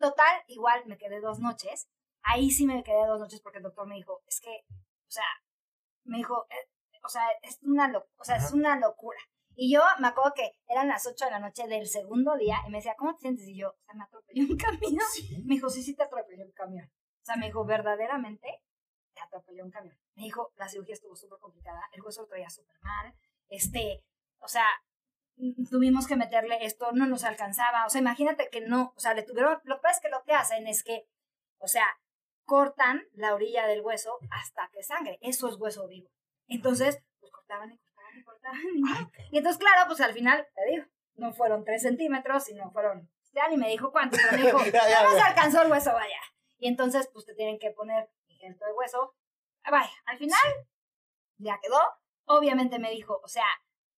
[0.00, 1.88] Total, igual me quedé dos noches.
[2.28, 5.24] Ahí sí me quedé dos noches porque el doctor me dijo, es que, o sea,
[6.04, 6.70] me dijo, eh,
[7.02, 9.18] o sea, es una, lo- o sea, es una locura.
[9.54, 12.70] Y yo me acuerdo que eran las 8 de la noche del segundo día y
[12.70, 13.46] me decía, ¿cómo te sientes?
[13.48, 15.00] Y yo, o sea, me atropelló un camión.
[15.12, 15.42] Sí.
[15.46, 16.84] Me dijo, sí, sí te atropelló un camión.
[16.86, 18.60] O sea, me dijo, verdaderamente
[19.14, 19.96] te atropelló un camión.
[20.14, 23.14] Me dijo, la cirugía estuvo súper complicada, el hueso lo traía súper mal,
[23.48, 24.04] este,
[24.40, 24.66] o sea,
[25.36, 29.14] mm, tuvimos que meterle esto, no nos alcanzaba, o sea, imagínate que no, o sea,
[29.14, 31.06] le tuvieron, lo que pasa es que lo que hacen es que,
[31.58, 31.86] o sea,
[32.46, 36.08] cortan la orilla del hueso hasta que sangre, eso es hueso vivo.
[36.48, 38.60] Entonces, pues cortaban y cortaban y cortaban
[39.30, 39.34] y.
[39.34, 40.84] Y entonces, claro, pues al final, te digo,
[41.16, 45.04] no fueron tres centímetros, sino fueron ya ni me dijo cuánto, pero me dijo, Ya,
[45.04, 45.26] no ya.
[45.26, 46.18] alcanzó el hueso, vaya.
[46.58, 49.14] Y entonces, pues te tienen que poner injerto de hueso.
[49.70, 50.40] Vaya, al final,
[51.36, 51.78] ya quedó.
[52.24, 53.46] Obviamente me dijo, o sea,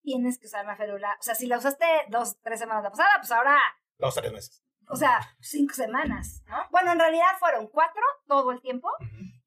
[0.02, 1.16] tienes que usar la férula.
[1.20, 3.58] O sea, si la usaste dos, tres semanas la pasada, pues ahora,
[3.96, 4.64] Dos, tres meses.
[4.90, 6.56] O sea, cinco semanas, ¿no?
[6.70, 8.88] Bueno, en realidad fueron cuatro todo el tiempo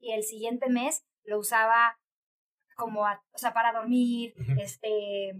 [0.00, 1.98] y el siguiente mes lo usaba
[2.76, 5.32] como, a- o sea, para dormir, este,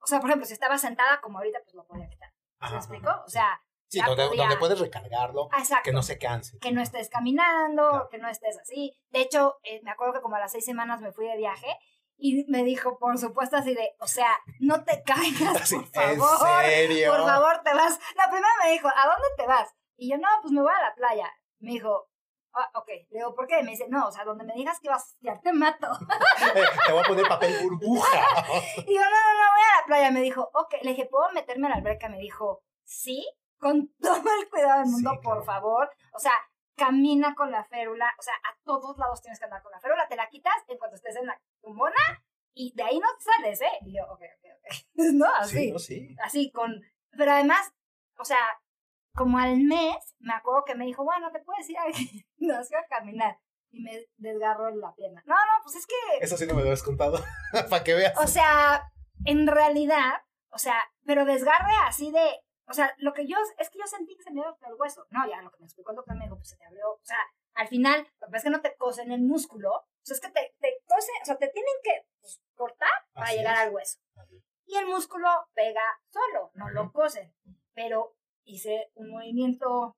[0.00, 2.32] o sea, por ejemplo, si estaba sentada como ahorita, pues lo podía quitar.
[2.62, 3.08] ¿Se me explico?
[3.10, 3.24] ajá.
[3.24, 5.84] O sea, Sí, donde, podía- donde puedes recargarlo, ah, exacto.
[5.84, 6.58] que no se canse.
[6.58, 8.08] que no estés caminando, Claro.
[8.10, 8.92] que no estés así.
[9.10, 11.68] De hecho, eh, me acuerdo que como a las seis semanas me fui de viaje
[12.16, 16.18] y me dijo, por supuesto, así de, o sea, no te caigas, Así, por ¿En
[16.20, 16.62] favor.
[16.64, 17.10] serio?
[17.12, 17.98] Por favor, te vas.
[18.16, 19.74] La primera me dijo, ¿a dónde te vas?
[19.96, 21.30] Y yo, no, pues me voy a la playa.
[21.58, 22.08] Me dijo,
[22.54, 22.88] ah, ok.
[23.10, 23.62] Le digo, ¿por qué?
[23.62, 25.88] Me dice, no, o sea, donde me digas que vas, ya te mato.
[26.86, 28.08] Te voy a poner papel burbuja.
[28.86, 30.10] Y yo, no, no, no, voy a la playa.
[30.10, 30.74] Me dijo, ok.
[30.82, 32.08] Le dije, ¿puedo meterme a la alberca?
[32.08, 33.26] Me dijo, sí,
[33.58, 35.90] con todo el cuidado del mundo, Sí, por favor.
[36.12, 36.32] O sea,
[36.76, 38.12] camina con la férula.
[38.18, 40.08] O sea, a todos lados tienes que andar con la férula.
[40.08, 43.60] Te la quitas en cuanto estés en la tumbona y de ahí no te sales,
[43.60, 43.78] ¿eh?
[43.84, 44.76] Y yo, ok, ok, ok.
[45.14, 45.56] no, así.
[45.56, 46.16] Sí, no, sí.
[46.22, 46.80] Así, con...
[47.16, 47.72] Pero además,
[48.16, 48.38] o sea,
[49.14, 51.84] como al mes, me acuerdo que me dijo, bueno, te puedes ir a
[52.38, 53.38] gimnasio a caminar.
[53.70, 55.22] Y me desgarró la pierna.
[55.26, 55.94] No, no, pues es que...
[56.20, 57.18] Eso sí no me lo habías contado.
[57.70, 58.16] Para que veas.
[58.18, 58.84] O sea,
[59.24, 63.78] en realidad, o sea, pero desgarre así de, o sea, lo que yo, es que
[63.78, 65.06] yo sentí que se me abrió el hueso.
[65.10, 67.00] No, ya lo que me explicó el doctor me dijo, pues se te abrió, o
[67.04, 67.18] sea,
[67.54, 70.20] al final, lo que pasa es que no te cosen el músculo, o sea, es
[70.20, 73.60] que te, te cose, o sea, te tienen que pues, cortar para Así llegar es.
[73.60, 73.98] al hueso.
[74.66, 77.34] Y el músculo pega solo, no lo cosen.
[77.74, 79.96] Pero hice un movimiento,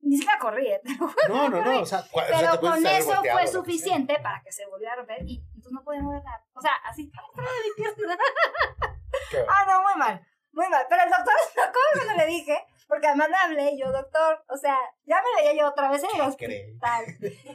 [0.00, 0.80] ni siquiera corrí, ¿eh?
[1.28, 1.80] No, no, no.
[1.82, 4.66] O sea, cua- o sea, Pero con eso fue lo que suficiente para que se
[4.66, 6.46] volviera a romper y entonces no podía mover nada.
[6.54, 7.44] O sea, así, ¡ay,
[7.76, 8.16] mi pierna!
[9.48, 10.26] Ah, no, muy mal,
[10.58, 10.84] muy mal.
[10.88, 14.44] Pero el doctor, me acuerdo cuando le dije, porque además le hablé y yo, doctor,
[14.48, 17.04] o sea, ya me veía yo otra vez en el hospital.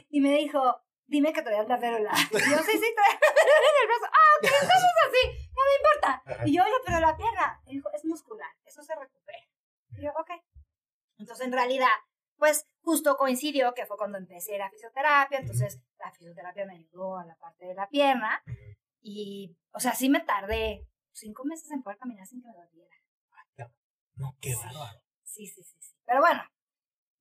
[0.08, 2.10] Y me dijo, dime que traías la férula.
[2.32, 4.06] Y yo, sí, sí, traía la férula en el brazo.
[4.08, 6.46] Ah, ok, entonces así, no me importa.
[6.46, 7.60] Y yo, oye, pero la pierna.
[7.66, 9.38] Me dijo, es muscular, eso se recupera.
[9.98, 10.30] Y yo, ok.
[11.18, 11.94] Entonces, en realidad,
[12.36, 17.24] pues justo coincidió que fue cuando empecé la fisioterapia, entonces la fisioterapia me ayudó a
[17.24, 18.42] la parte de la pierna.
[19.00, 22.96] Y, o sea, sí me tardé cinco meses en poder caminar sin que me doliera.
[24.16, 25.00] No, qué bárbaro.
[25.24, 25.96] Sí, sí, sí, sí.
[26.04, 26.40] Pero bueno,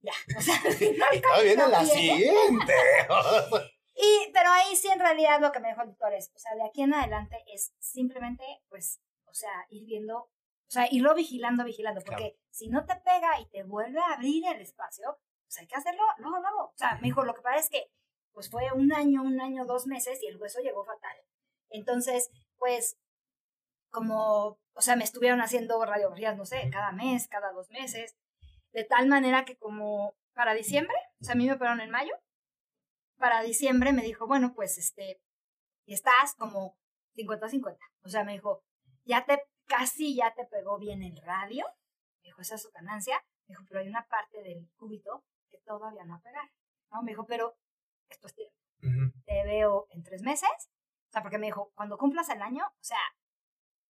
[0.02, 0.14] ya.
[0.38, 1.96] O sea, al final Y todavía viene la bien.
[1.96, 2.74] siguiente.
[3.96, 6.56] Y, pero ahí sí en realidad lo que me dijo el doctor es, o sea,
[6.56, 10.32] de aquí en adelante es simplemente, pues, o sea, ir viendo, o
[10.68, 14.62] sea, irlo vigilando, vigilando, porque si no te pega y te vuelve a abrir el
[14.62, 16.64] espacio, pues hay que hacerlo luego, luego.
[16.66, 17.92] O sea, me dijo, lo que pasa es que,
[18.32, 21.16] pues fue un año, un año, dos meses y el hueso llegó fatal.
[21.70, 22.98] Entonces, pues,
[23.94, 28.18] como, o sea, me estuvieron haciendo radiografías, no sé, cada mes, cada dos meses,
[28.72, 32.14] de tal manera que como para diciembre, o sea, a mí me operaron en mayo,
[33.18, 35.22] para diciembre me dijo, bueno, pues este,
[35.86, 36.76] estás como
[37.16, 37.78] 50-50.
[38.04, 38.64] O sea, me dijo,
[39.06, 41.66] ya te, casi ya te pegó bien el radio.
[42.22, 43.24] Me dijo, esa es su ganancia.
[43.48, 46.52] Me dijo, pero hay una parte del cúbito que todavía no va a pegar.
[46.92, 47.04] ¿No?
[47.04, 47.56] Me dijo, pero
[48.10, 48.56] esto es tiempo.
[49.26, 50.50] Te veo en tres meses.
[51.08, 53.00] O sea, porque me dijo, cuando cumplas el año, o sea,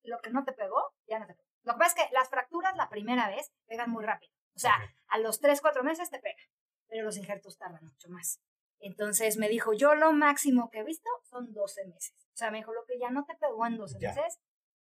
[0.03, 1.47] lo que no te pegó, ya no te pegó.
[1.63, 4.31] Lo que pasa es que las fracturas la primera vez pegan muy rápido.
[4.55, 4.75] O sea,
[5.07, 6.41] a los 3, 4 meses te pega,
[6.87, 8.39] pero los injertos tardan mucho más.
[8.79, 12.13] Entonces me dijo, yo lo máximo que he visto son 12 meses.
[12.33, 14.09] O sea, me dijo, lo que ya no te pegó en 12 Ya.
[14.09, 14.39] meses,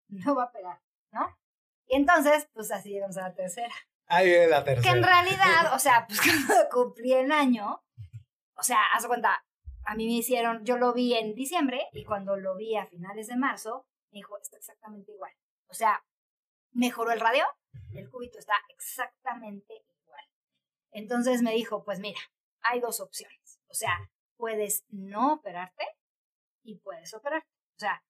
[0.08, 0.80] no va a pegar,
[1.12, 1.38] ¿no?
[1.86, 3.72] Y entonces, pues así llegamos a la tercera.
[4.06, 5.06] Ahí viene la Que en tercera.
[5.06, 7.82] realidad, o sea, pues cuando cumplí el año,
[8.56, 9.44] o sea, haz cuenta,
[9.84, 13.28] a mí me hicieron, yo lo vi en diciembre y cuando lo vi a finales
[13.28, 15.32] de marzo, me dijo, está exactamente igual.
[15.68, 16.04] O sea,
[16.72, 17.44] mejoró el radio,
[17.92, 20.24] el cúbito está exactamente igual.
[20.90, 22.20] Entonces me dijo, pues mira,
[22.60, 23.60] hay dos opciones.
[23.68, 25.84] O sea, puedes no operarte
[26.62, 27.48] y puedes operarte.
[27.76, 28.04] O sea,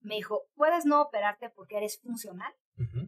[0.00, 2.52] me dijo, puedes no operarte porque eres funcional.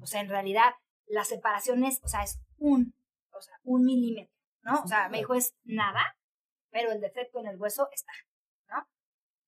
[0.02, 0.74] O sea, en realidad,
[1.06, 2.94] la separación es, o sea, es un,
[3.32, 4.82] o sea, un milímetro, ¿no?
[4.82, 6.16] O sea, me dijo, es nada,
[6.70, 8.12] pero el defecto en el hueso está,
[8.68, 8.86] ¿no?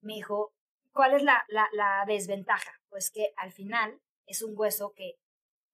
[0.01, 0.56] Me dijo,
[0.97, 2.73] ¿cuál es la, la, la desventaja?
[2.89, 5.13] Pues que al final es un hueso que,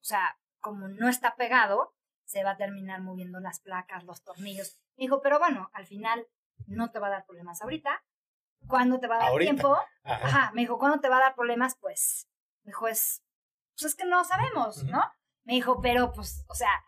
[0.00, 4.78] o sea, como no está pegado, se va a terminar moviendo las placas, los tornillos.
[4.96, 6.26] Me dijo, pero bueno, al final
[6.66, 8.04] no te va a dar problemas ahorita.
[8.68, 9.50] ¿Cuándo te va a dar Ahorita.
[9.50, 9.76] tiempo?
[10.04, 10.26] Ajá.
[10.26, 11.76] Ajá, me dijo, ¿cuándo te va a dar problemas?
[11.80, 12.28] Pues,
[12.62, 13.24] me dijo, es,
[13.74, 14.84] pues es que no sabemos.
[14.84, 15.02] ¿no?
[15.44, 16.84] Me dijo, pero pues, o sea,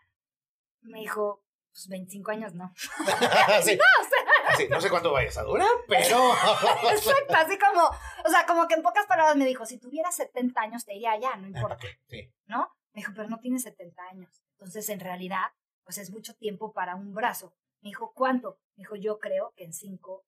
[0.81, 2.73] me dijo, pues 25 años no.
[3.63, 3.75] Sí.
[3.75, 4.14] No, o sea,
[4.55, 6.31] Así, no sé cuánto vayas a durar, pero.
[6.91, 7.83] exacto, así como,
[8.25, 11.11] o sea, como que en pocas palabras me dijo, si tuvieras 70 años te iría
[11.11, 12.33] allá, no importa, Ok, sí.
[12.47, 12.71] ¿no?
[12.93, 14.43] Me dijo, pero no tienes 70 años.
[14.53, 15.51] Entonces, en realidad,
[15.83, 17.53] pues es mucho tiempo para un brazo.
[17.81, 18.57] Me dijo, ¿cuánto?
[18.75, 20.25] Me dijo, yo creo que en cinco,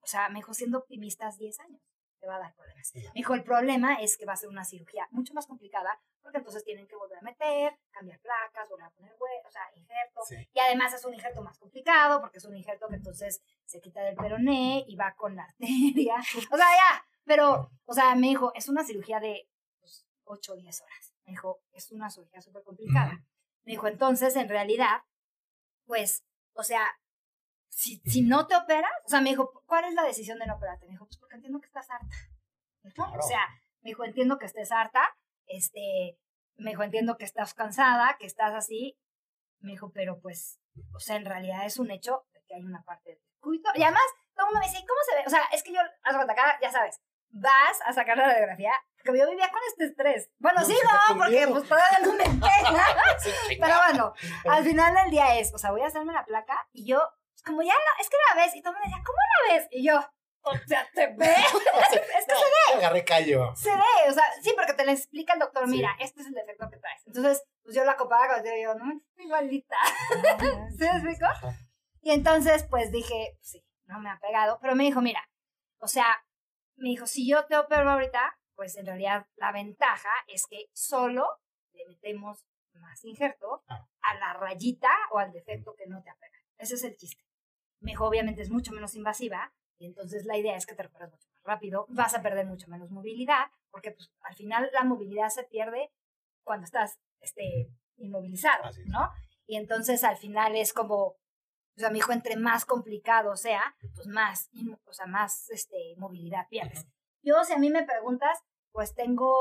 [0.00, 1.80] o sea, me dijo, siendo optimistas, 10 años
[2.22, 2.92] te va a dar problemas.
[2.94, 6.38] Me dijo, el problema es que va a ser una cirugía mucho más complicada porque
[6.38, 10.20] entonces tienen que volver a meter, cambiar placas, volver a poner hueso, o sea, injerto.
[10.52, 11.71] Y además es un injerto más complicado
[12.20, 16.16] porque es un injerto que entonces se quita del peroné y va con la arteria.
[16.50, 19.48] O sea, ya, pero, o sea, me dijo, es una cirugía de
[19.80, 21.14] pues, 8 o 10 horas.
[21.24, 23.24] Me dijo, es una cirugía súper complicada.
[23.64, 25.02] Me dijo, entonces, en realidad,
[25.86, 26.84] pues, o sea,
[27.68, 30.56] si, si no te operas, o sea, me dijo, ¿cuál es la decisión de no
[30.56, 30.86] operarte?
[30.86, 32.16] Me dijo, pues porque entiendo que estás harta.
[33.18, 33.46] O sea,
[33.80, 35.16] me dijo, entiendo que estés harta,
[35.46, 36.18] este,
[36.56, 38.98] me dijo, entiendo que estás cansada, que estás así.
[39.60, 40.58] Me dijo, pero pues,
[40.94, 43.70] o sea, en realidad es un hecho de que hay una parte de circuito.
[43.74, 44.02] Y además,
[44.34, 45.22] todo el mundo me dice, ¿cómo se ve?
[45.26, 47.00] O sea, es que yo, acá, ya sabes,
[47.32, 48.72] vas a sacar la radiografía,
[49.04, 50.30] porque yo vivía con este estrés.
[50.38, 52.86] Bueno, sí, no, porque pues todavía no me pega.
[53.48, 54.14] Pero bueno,
[54.48, 57.02] al final del día es, o sea, voy a hacerme la placa y yo,
[57.44, 59.68] como ya no, es que la ves, y todo el mundo decía, ¿cómo la ves?
[59.70, 60.00] Y yo,
[60.44, 61.34] o sea, ¿se ve?
[61.34, 62.76] es que se ve.
[62.76, 63.54] Agarré callo.
[63.56, 66.34] Se ve, o sea, sí, porque te le explica el doctor, mira, este es el
[66.34, 67.02] defecto que traes.
[67.06, 69.76] Entonces, pues yo la comparaba con yo, no, igualita.
[70.70, 71.26] ¿Sí me explico?
[72.00, 75.28] Y entonces, pues dije, sí, no me ha pegado, pero me dijo, mira,
[75.78, 76.24] o sea,
[76.76, 81.26] me dijo, si yo te opero ahorita, pues en realidad la ventaja es que solo
[81.72, 82.44] le metemos
[82.74, 83.86] más injerto ah.
[84.00, 86.38] a la rayita o al defecto que no te apega.
[86.58, 87.22] Ese es el chiste.
[87.80, 91.12] Me dijo, obviamente es mucho menos invasiva, y entonces la idea es que te recuperes
[91.12, 95.28] mucho más rápido, vas a perder mucho menos movilidad, porque pues, al final la movilidad
[95.28, 95.90] se pierde
[96.44, 99.10] cuando estás este, inmovilizado, ¿no?
[99.46, 101.16] Y entonces al final es como, o
[101.76, 104.50] sea, mi hijo, entre más complicado sea, pues más,
[104.86, 106.86] o sea, más este, movilidad pierdes.
[107.22, 108.38] Yo, si a mí me preguntas,
[108.72, 109.32] pues tengo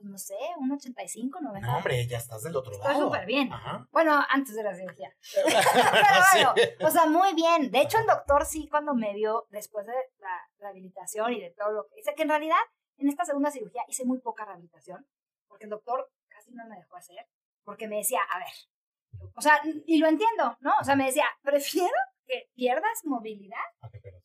[0.00, 1.68] pues, no sé, un 85, 90.
[1.68, 2.90] No, hombre, ya estás del otro lado.
[2.90, 3.50] Está súper bien.
[3.90, 5.14] Bueno, antes de la cirugía.
[5.34, 6.54] Pero bueno,
[6.86, 7.70] o sea, muy bien.
[7.70, 11.72] De hecho, el doctor sí, cuando me vio después de la rehabilitación y de todo
[11.72, 12.58] lo que dice, que en realidad
[12.96, 15.06] en esta segunda cirugía hice muy poca rehabilitación,
[15.48, 16.10] porque el doctor
[16.50, 17.26] no me dejó hacer,
[17.64, 18.48] porque me decía, a ver,
[19.34, 20.72] o sea, y lo entiendo, ¿no?
[20.80, 21.94] O sea, me decía, prefiero
[22.26, 23.58] que pierdas movilidad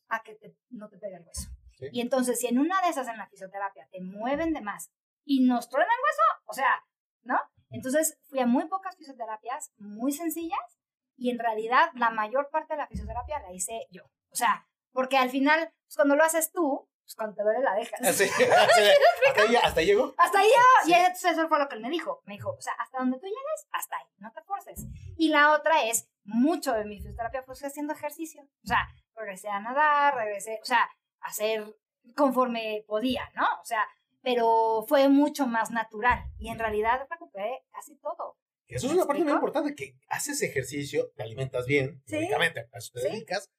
[0.08, 0.38] a que,
[0.70, 1.50] no te pegue el hueso.
[1.92, 4.90] Y entonces, si en una de esas en la fisioterapia te mueven de más
[5.24, 6.84] y nos truenan hueso, o sea,
[7.22, 7.38] ¿no?
[7.70, 10.78] Entonces fui a muy pocas fisioterapias, muy sencillas,
[11.16, 14.04] y en realidad la mayor parte de la fisioterapia la hice yo.
[14.30, 17.74] O sea, porque al final, pues, cuando lo haces tú, pues cuando te duele la
[17.74, 18.00] dejas.
[18.16, 20.12] Sí, ¿Hasta, ahí, ¿Hasta llegó?
[20.18, 20.88] Hasta ahí llegó.
[20.88, 22.20] Y eso fue lo que él me dijo.
[22.24, 24.86] Me dijo, o sea, hasta donde tú llegues, hasta ahí, no te forces.
[25.16, 28.42] Y la otra es, mucho de mi fisioterapia fue haciendo ejercicio.
[28.42, 30.90] O sea, regresé a nadar, regresé, o sea,
[31.20, 31.76] hacer
[32.16, 33.46] conforme podía, ¿no?
[33.60, 33.86] O sea,
[34.22, 38.36] pero fue mucho más natural y en realidad recuperé casi todo.
[38.66, 42.16] Eso es una parte muy importante, que haces ejercicio, te alimentas bien, ¿Sí?
[42.16, 43.52] a eso te dedicas,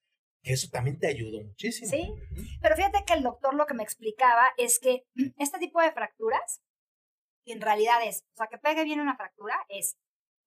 [0.47, 1.91] que eso también te ayudó muchísimo.
[1.91, 2.13] Sí,
[2.61, 5.05] pero fíjate que el doctor lo que me explicaba es que
[5.37, 6.63] este tipo de fracturas,
[7.45, 9.97] que en realidad es, o sea, que pegue bien una fractura, es,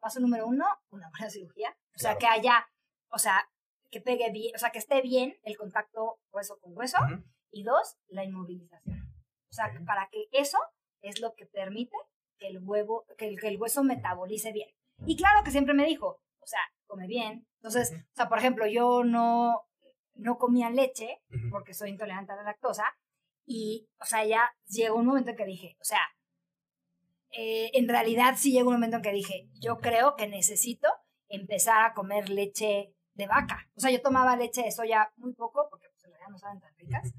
[0.01, 2.67] paso número uno, una buena cirugía, o sea, que haya,
[3.11, 3.47] o sea,
[3.91, 6.99] que pegue bien, o sea, que esté bien el contacto hueso con hueso,
[7.51, 9.13] y dos, la inmovilización.
[9.51, 10.59] O sea, para que eso
[11.03, 11.97] es lo que permite
[12.39, 14.71] que el huevo, que el, que el hueso metabolice bien.
[15.05, 17.47] Y claro que siempre me dijo, o sea, come bien.
[17.57, 19.67] Entonces, o sea, por ejemplo, yo no,
[20.15, 21.21] no comía leche
[21.51, 22.85] porque soy intolerante a la lactosa.
[23.47, 26.01] Y, o sea, ya llegó un momento en que dije, o sea,
[27.33, 30.89] eh, en realidad sí llegó un momento en que dije, yo creo que necesito
[31.29, 33.69] empezar a comer leche de vaca.
[33.75, 36.61] O sea, yo tomaba leche de soya muy poco porque pues en realidad no saben
[36.61, 37.13] tan ricas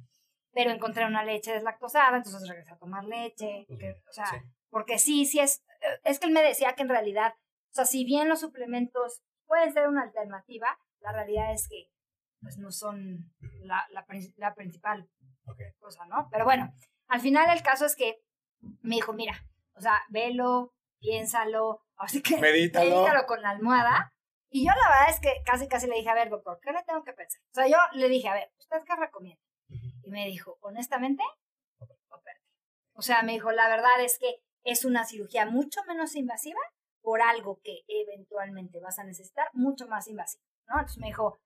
[0.53, 3.65] pero encontré una leche deslactosada, entonces regresé a tomar leche,
[4.09, 4.25] o sea,
[4.69, 5.63] porque sí, sí es,
[6.03, 7.33] es que él me decía que en realidad,
[7.71, 11.89] o sea, si bien los suplementos pueden ser una alternativa, la realidad es que
[12.41, 14.05] pues no son la, la,
[14.37, 15.09] la principal
[15.79, 16.27] cosa, ¿no?
[16.31, 16.71] Pero bueno,
[17.07, 18.21] al final el caso es que
[18.81, 19.33] me dijo, mira,
[19.73, 22.89] o sea, velo, piénsalo, así que medítalo.
[22.89, 24.13] medítalo con la almohada.
[24.49, 26.83] Y yo la verdad es que casi, casi le dije, a ver, doctor, ¿qué le
[26.83, 27.41] tengo que pensar?
[27.51, 29.41] O sea, yo le dije, a ver, ¿usted qué recomienda?
[30.03, 31.23] Y me dijo, honestamente,
[32.93, 36.59] O sea, me dijo, la verdad es que es una cirugía mucho menos invasiva
[37.01, 40.75] por algo que eventualmente vas a necesitar, mucho más invasiva, ¿no?
[40.75, 41.39] Entonces me dijo,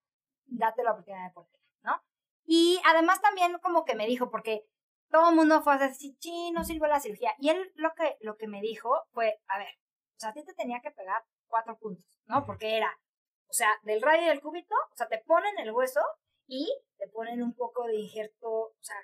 [0.47, 1.47] date la oportunidad de por
[1.84, 2.01] ¿no?
[2.45, 4.67] Y además también como que me dijo, porque
[5.10, 7.34] todo el mundo fue a decir, sí, no sirve la cirugía.
[7.39, 9.73] Y él lo que, lo que me dijo fue, a ver,
[10.15, 12.45] o sea, a ti te tenía que pegar cuatro puntos, ¿no?
[12.45, 12.99] Porque era,
[13.47, 16.01] o sea, del radio del cúbito, o sea, te ponen el hueso
[16.47, 18.97] y te ponen un poco de injerto, o sea,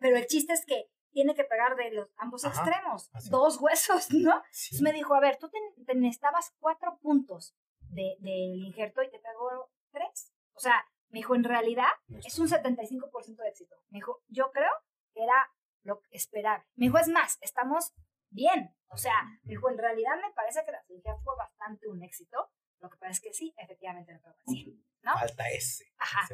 [0.00, 4.34] pero el chiste es que tiene que pegar de los ambos extremos, dos huesos, ¿no?
[4.34, 9.18] Entonces me dijo, a ver, tú te, necesitabas cuatro puntos de, del injerto y te
[9.18, 10.32] pegó tres.
[10.60, 11.88] O sea, me dijo, en realidad
[12.22, 13.76] es un 75% de éxito.
[13.88, 14.70] Me dijo, yo creo
[15.14, 15.50] que era
[15.84, 16.66] lo esperable.
[16.74, 17.94] Me dijo, es más, estamos
[18.28, 18.76] bien.
[18.88, 22.50] O sea, me dijo, en realidad me parece que la cirugía fue bastante un éxito.
[22.78, 25.14] Lo que pasa es que sí, efectivamente me pegó así, ¿no?
[25.14, 25.86] Falta ese.
[25.96, 26.28] Ajá.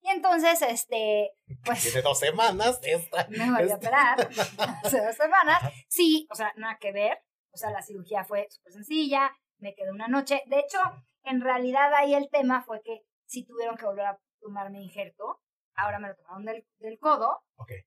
[0.00, 1.30] y entonces, este,
[1.64, 1.80] pues...
[1.80, 3.28] Tiene dos semanas esta.
[3.30, 4.18] Me voy a operar
[4.82, 5.62] hace dos semanas.
[5.88, 7.16] Sí, o sea, nada que ver.
[7.52, 10.42] O sea, la cirugía fue súper sencilla, me quedé una noche.
[10.46, 10.80] De hecho,
[11.22, 15.40] en realidad ahí el tema fue que sí tuvieron que volver a tomarme injerto.
[15.74, 17.44] Ahora me lo tomaron del, del codo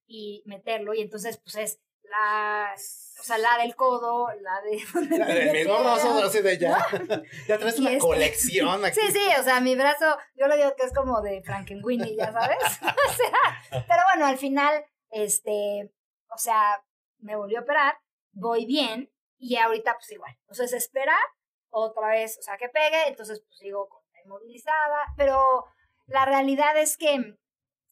[0.07, 0.93] y meterlo.
[0.93, 4.81] Y entonces, pues es la, o sea, la del codo, la de...
[5.17, 6.85] La del brazo, así de ya,
[7.47, 8.99] ya traes una este, colección aquí.
[8.99, 12.31] Sí, sí, o sea, mi brazo, yo lo digo que es como de Frankenweenie, ya
[12.31, 15.91] sabes, o sea, pero bueno, al final, este,
[16.29, 16.83] o sea,
[17.19, 17.97] me volvió a operar,
[18.31, 21.23] voy bien, y ahorita pues igual, entonces esperar
[21.69, 25.65] otra vez, o sea, que pegue, entonces pues sigo inmovilizada, pero
[26.05, 27.37] la realidad es que,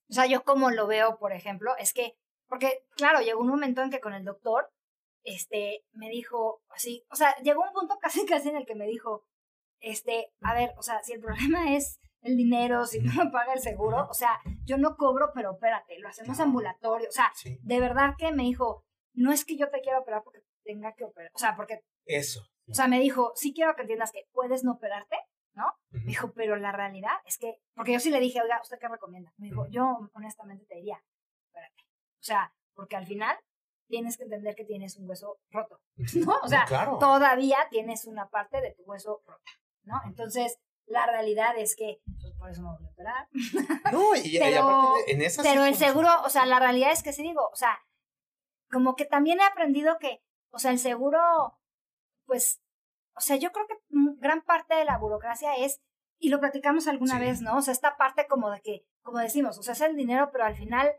[0.09, 2.13] o sea, yo como lo veo, por ejemplo, es que,
[2.47, 4.69] porque claro, llegó un momento en que con el doctor,
[5.23, 8.85] este, me dijo así, o sea, llegó un punto casi casi en el que me
[8.85, 9.25] dijo,
[9.79, 13.53] este, a ver, o sea, si el problema es el dinero, si no me paga
[13.53, 17.79] el seguro, o sea, yo no cobro, pero espérate, lo hacemos ambulatorio, o sea, de
[17.79, 21.31] verdad que me dijo, no es que yo te quiera operar porque tenga que operar,
[21.33, 21.79] o sea, porque...
[22.05, 22.41] Eso.
[22.67, 25.15] O sea, me dijo, sí quiero que entiendas que puedes no operarte,
[25.59, 25.73] ¿no?
[25.89, 28.87] Me dijo, pero la realidad es que, porque yo sí le dije, oiga, ¿usted qué
[28.87, 29.33] recomienda?
[29.37, 31.03] Me dijo, yo honestamente te diría,
[31.47, 31.83] espérate.
[32.19, 33.37] O sea, porque al final
[33.89, 35.81] tienes que entender que tienes un hueso roto,
[36.25, 36.39] ¿no?
[36.43, 36.65] O sea,
[36.99, 39.51] todavía tienes una parte de tu hueso rota,
[39.83, 39.99] ¿no?
[40.05, 43.27] Entonces, la realidad es que, pues por eso me voy a operar.
[43.91, 47.21] No, y, aparte en esa Pero el seguro, o sea, la realidad es que sí
[47.21, 47.77] digo, o sea,
[48.71, 51.19] como que también he aprendido que, o sea, el seguro,
[52.25, 52.61] pues,
[53.19, 53.75] o sea, yo creo que
[54.19, 55.81] gran parte de la burocracia es,
[56.19, 57.57] y lo platicamos alguna vez, ¿no?
[57.57, 60.45] O sea, esta parte como de que, como decimos, o sea, es el dinero, pero
[60.45, 60.89] al final,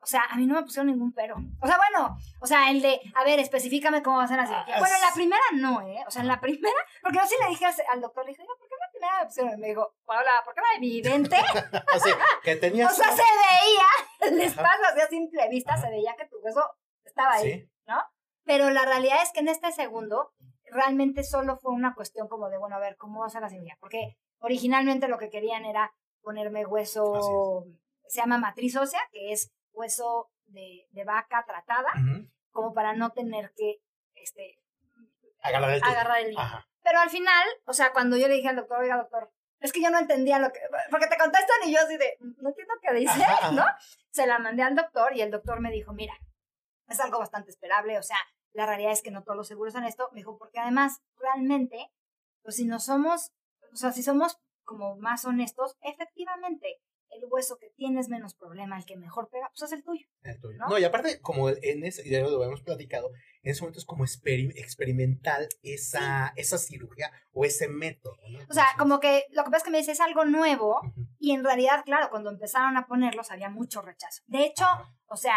[0.00, 1.36] o sea, a mí no me pusieron ningún pero.
[1.60, 4.52] O sea, bueno, o sea, el de, a ver, específicame cómo va a ser así.
[4.52, 6.02] Ah, bueno, en la primera no, ¿eh?
[6.08, 8.68] O sea, en la primera, porque yo sí le dije al doctor, le dije, ¿por
[8.68, 9.60] qué la primera me pusieron?
[9.60, 11.36] Me dijo, Paola, ¿por qué no evidente?
[11.94, 12.92] o sea, que tenías...
[12.92, 13.86] O sea, se veía,
[14.32, 16.68] el espacio así a simple vista, se veía que tu hueso
[17.04, 18.02] estaba ahí, ¿no?
[18.44, 20.32] Pero la realidad es que en este segundo,
[20.72, 23.48] realmente solo fue una cuestión como de, bueno, a ver, ¿cómo va a ser la
[23.48, 23.76] cirugía?
[23.78, 27.66] Porque originalmente lo que querían era ponerme hueso,
[28.06, 31.90] se llama matriz ósea, que es hueso de, de vaca tratada,
[32.50, 33.80] como para no tener que
[34.14, 34.58] este,
[35.42, 36.36] agarrar el, agarrar el
[36.82, 39.30] Pero al final, o sea, cuando yo le dije al doctor, oiga, doctor,
[39.60, 42.48] es que yo no entendía lo que, porque te contestan y yo así de, no
[42.48, 43.20] entiendo qué dice,
[43.52, 43.64] ¿no?
[44.10, 46.14] Se la mandé al doctor y el doctor me dijo, mira,
[46.88, 48.18] es algo bastante esperable, o sea,
[48.52, 51.90] la realidad es que no todos los seguros son esto, me dijo, porque además, realmente,
[52.42, 53.32] pues si no somos,
[53.72, 56.80] o sea, si somos como más honestos, efectivamente,
[57.12, 60.06] el hueso que tienes menos problema, el que mejor pega, pues es el tuyo.
[60.22, 60.58] El tuyo.
[60.68, 60.78] ¿no?
[60.78, 63.10] y aparte, como en ese, ya lo habíamos platicado,
[63.42, 68.16] en ese momento es como experimental esa, esa cirugía o ese método.
[68.48, 70.80] O sea, como que lo que pasa es que me dice es algo nuevo
[71.18, 74.22] y en realidad, claro, cuando empezaron a ponerlos había mucho rechazo.
[74.26, 74.64] De hecho,
[75.06, 75.36] o sea,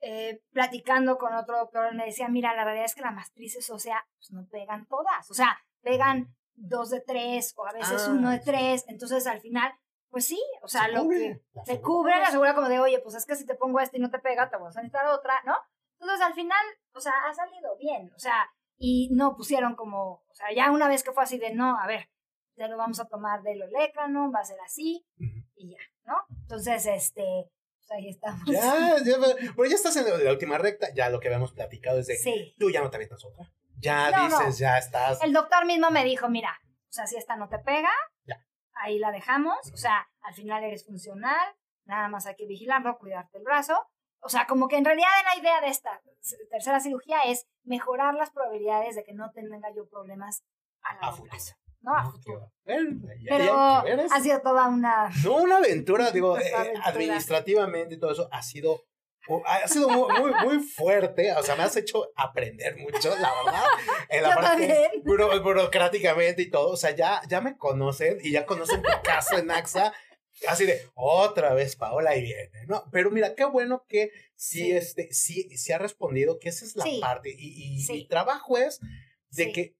[0.00, 4.02] eh, platicando con otro doctor, me decía, mira, la realidad es que las matrices óseas
[4.16, 8.30] pues, no pegan todas, o sea, pegan dos de tres o a veces ah, uno
[8.30, 9.72] de tres, entonces al final,
[10.10, 13.26] pues sí, o sea, lo que se cubre, la asegura como de, oye, pues es
[13.26, 15.56] que si te pongo este y no te pega, te voy a necesitar otra, ¿no?
[16.00, 20.34] Entonces al final, o sea, ha salido bien, o sea, y no pusieron como, o
[20.34, 22.08] sea, ya una vez que fue así de, no, a ver,
[22.56, 25.04] ya lo vamos a tomar del olécrano, va a ser así,
[25.56, 26.14] y ya, ¿no?
[26.42, 27.50] Entonces, este,
[27.90, 28.42] ahí estamos.
[28.46, 29.16] Ya, ya,
[29.56, 32.54] pero ya estás en la última recta, ya lo que habíamos platicado es de, sí.
[32.58, 33.52] tú ya no te avientas otra.
[33.76, 35.22] Ya dices, ya estás.
[35.22, 37.92] El doctor mismo me dijo, mira, o sea, si esta no te pega,
[38.24, 38.44] ya.
[38.72, 43.38] ahí la dejamos, o sea, al final eres funcional, nada más hay que vigilarlo, cuidarte
[43.38, 43.86] el brazo.
[44.20, 46.02] O sea, como que en realidad la idea de esta
[46.50, 50.42] tercera cirugía es mejorar las probabilidades de que no tenga yo problemas
[50.82, 51.54] a la plazo.
[51.80, 51.96] ¿No?
[51.96, 52.52] A futuro.
[52.64, 55.10] Pero ha sido toda una...
[55.24, 56.52] No, una aventura, digo, eh,
[56.84, 58.84] administrativamente y todo eso ha sido...
[59.44, 63.64] Ha sido muy, muy, muy, fuerte, o sea, me has hecho aprender mucho, la verdad.
[64.08, 68.80] En la parte burocráticamente y todo, o sea, ya, ya me conocen y ya conocen
[68.80, 69.92] tu caso en AXA,
[70.48, 72.84] así de otra vez Paola y viene, ¿no?
[72.90, 76.86] Pero mira, qué bueno que sí, este, sí, sí ha respondido, que esa es la
[76.98, 77.28] parte.
[77.36, 78.80] Y, y mi trabajo es
[79.30, 79.77] de que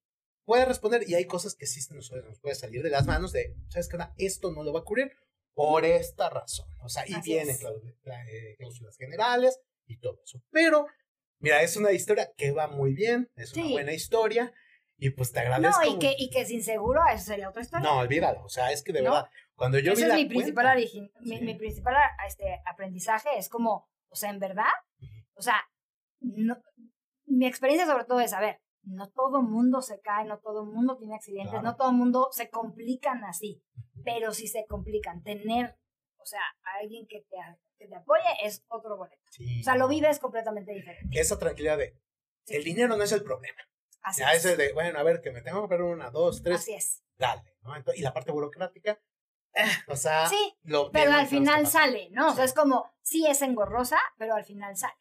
[0.48, 3.54] puede responder y hay cosas que sí nos, nos puede salir de las manos de,
[3.68, 3.98] ¿sabes qué?
[4.16, 5.12] Esto no lo va a cubrir
[5.54, 6.66] por esta razón.
[6.82, 10.40] O sea, y vienen eh, cláusulas generales y todo eso.
[10.50, 10.86] Pero,
[11.40, 14.52] mira, es una historia que va muy bien, es una buena historia.
[15.00, 15.80] Y pues te agradezco.
[15.84, 17.88] No, y que, y que sin seguro eso sería otra historia.
[17.88, 18.42] No, olvídalo.
[18.44, 19.12] O sea, es que de ¿No?
[19.12, 21.44] verdad, cuando yo Ese vi es la mi principal, cuenta- origin- mi, Sí.
[21.44, 24.72] mi principal a- este, aprendizaje es como, o sea, en verdad,
[25.34, 25.60] o sea,
[26.20, 26.60] no,
[27.26, 30.96] mi experiencia sobre todo es, a ver, no todo mundo se cae, no todo mundo
[30.96, 31.64] tiene accidentes, Claro.
[31.64, 33.62] no todo mundo se complican así,
[34.04, 35.76] pero si se complican, tener,
[36.18, 36.40] o sea,
[36.80, 37.36] alguien que te,
[37.78, 39.22] que te apoye es otro boleto.
[39.30, 39.88] Sí, O sea, lo no.
[39.88, 41.20] vives completamente diferente.
[41.20, 41.94] Esa tranquilidad de,
[42.44, 42.56] Sí.
[42.56, 43.60] el dinero no es el problema.
[44.02, 44.44] Así Ya es.
[44.44, 47.04] ese de, bueno, a ver, que me tengo que operar una, dos, tres, Así es.
[47.18, 47.56] dale.
[47.62, 47.76] ¿no?
[47.76, 48.98] Entonces, y la parte burocrática,
[49.54, 52.28] eh, o sea, Sí, lo pero al final sale, ¿no?
[52.28, 52.50] O sea, Sí.
[52.50, 54.94] es como, sí es engorrosa, pero al final sale.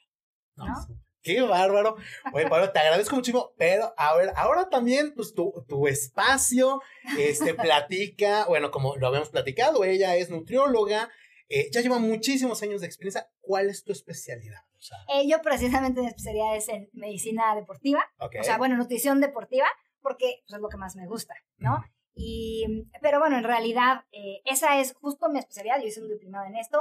[0.56, 0.66] ¿no?
[0.86, 0.94] sí.
[1.28, 1.98] Qué bárbaro.
[2.34, 6.82] Oye, Pablo, te agradezco muchísimo, pero a ver, ahora también, pues tu, tu espacio,
[7.20, 11.10] este, platica, bueno, como lo habíamos platicado, ella es nutrióloga,
[11.50, 13.30] eh, ya lleva muchísimos años de experiencia.
[13.42, 14.62] ¿Cuál es tu especialidad?
[14.78, 18.36] O sea, Eh, yo precisamente mi especialidad es en medicina deportiva, ok.
[18.40, 19.68] o sea, bueno, nutrición deportiva,
[20.02, 21.84] porque pues, es lo que más me gusta, ¿no?
[22.16, 22.66] Y,
[23.02, 26.56] pero bueno, en realidad eh, esa es justo mi especialidad, yo hice un diplomado en
[26.56, 26.80] esto,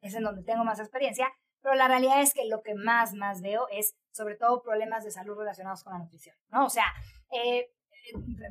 [0.00, 1.28] es en donde tengo más experiencia,
[1.62, 5.10] pero la realidad es que lo que más, más veo es sobre todo problemas de
[5.10, 6.66] salud relacionados con la nutrición, ¿no?
[6.66, 6.86] O sea,
[7.32, 7.70] eh, eh,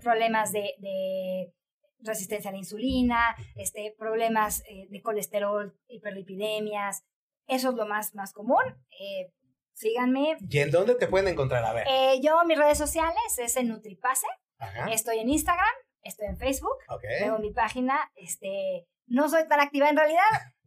[0.02, 1.54] problemas de, de
[2.00, 7.04] resistencia a la insulina, este, problemas eh, de colesterol, hiperlipidemias,
[7.48, 8.64] eso es lo más, más común.
[9.00, 9.32] Eh,
[9.74, 10.38] síganme.
[10.50, 11.64] ¿Y en dónde te pueden encontrar?
[11.64, 11.88] A ver.
[12.22, 14.28] Yo, mis redes sociales es en Nutripase,
[14.60, 14.92] Ajá.
[14.92, 17.04] estoy en Instagram, estoy en Facebook, Ok.
[17.20, 20.22] tengo mi página, este, no soy tan activa en realidad.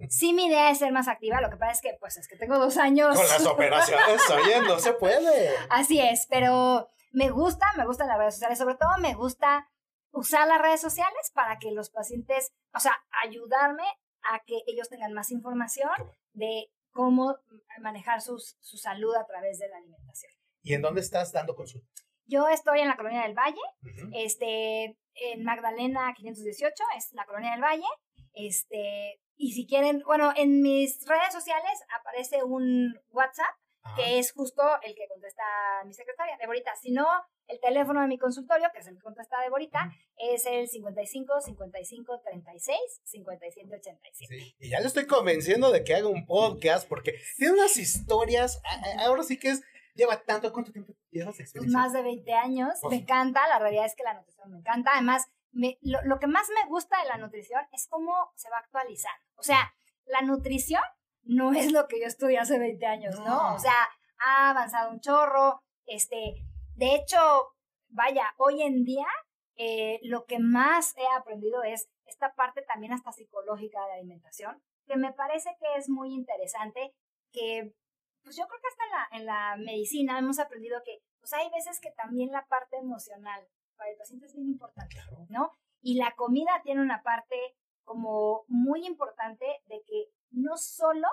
[0.09, 1.41] Sí, mi idea es ser más activa.
[1.41, 3.17] Lo que pasa es que, pues, es que tengo dos años.
[3.17, 5.51] Con las operaciones, oye, no se puede.
[5.69, 8.59] Así es, pero me gusta, me gustan las redes sociales.
[8.59, 9.69] Sobre todo me gusta
[10.13, 13.85] usar las redes sociales para que los pacientes, o sea, ayudarme
[14.23, 15.91] a que ellos tengan más información
[16.33, 17.37] de cómo
[17.81, 20.33] manejar sus, su salud a través de la alimentación.
[20.63, 21.89] ¿Y en dónde estás dando consulta?
[22.27, 23.61] Yo estoy en la Colonia del Valle,
[24.13, 27.87] este, en Magdalena 518, es la Colonia del Valle.
[28.35, 33.97] Este, y si quieren, bueno, en mis redes sociales aparece un WhatsApp Ajá.
[33.97, 35.43] que es justo el que contesta
[35.87, 36.75] mi secretaria, Deborita.
[36.77, 37.07] Si no,
[37.47, 42.21] el teléfono de mi consultorio, que es el que contesta Deborita, es el 55 55
[42.23, 44.11] 36 57 87.
[44.13, 48.61] Sí, Y ya le estoy convenciendo de que haga un podcast porque tiene unas historias.
[48.99, 49.63] Ahora sí que es.
[49.95, 50.53] Lleva tanto.
[50.53, 51.77] ¿Cuánto tiempo llevas experiencia?
[51.79, 54.93] más de 20 años, me encanta, la realidad es que la nutrición me encanta.
[54.95, 58.59] Además, me- lo, lo que más me gusta de la nutrición es cómo se va
[58.59, 59.25] actualizando.
[59.37, 59.73] O sea,
[60.05, 60.83] la nutrición
[61.23, 63.25] no es lo que yo estudié hace 20 años, ¿no?
[63.27, 63.55] No.
[63.55, 63.89] O sea,
[64.19, 65.61] ha avanzado un chorro.
[65.87, 66.35] Este,
[66.77, 67.19] de hecho,
[67.89, 69.07] vaya, hoy en día
[69.57, 74.63] eh, lo que más he aprendido es esta parte también hasta psicológica de la alimentación,
[74.87, 76.95] que me parece que es muy interesante,
[77.33, 77.75] que
[78.23, 81.51] pues yo creo que hasta en la, en la medicina hemos aprendido que pues hay
[81.51, 83.47] veces que también la parte emocional
[83.81, 85.27] para el paciente es bien importante, Claro.
[85.31, 85.53] ¿no?
[85.81, 87.37] Y la comida tiene una parte
[87.85, 91.09] como muy importante de que no solo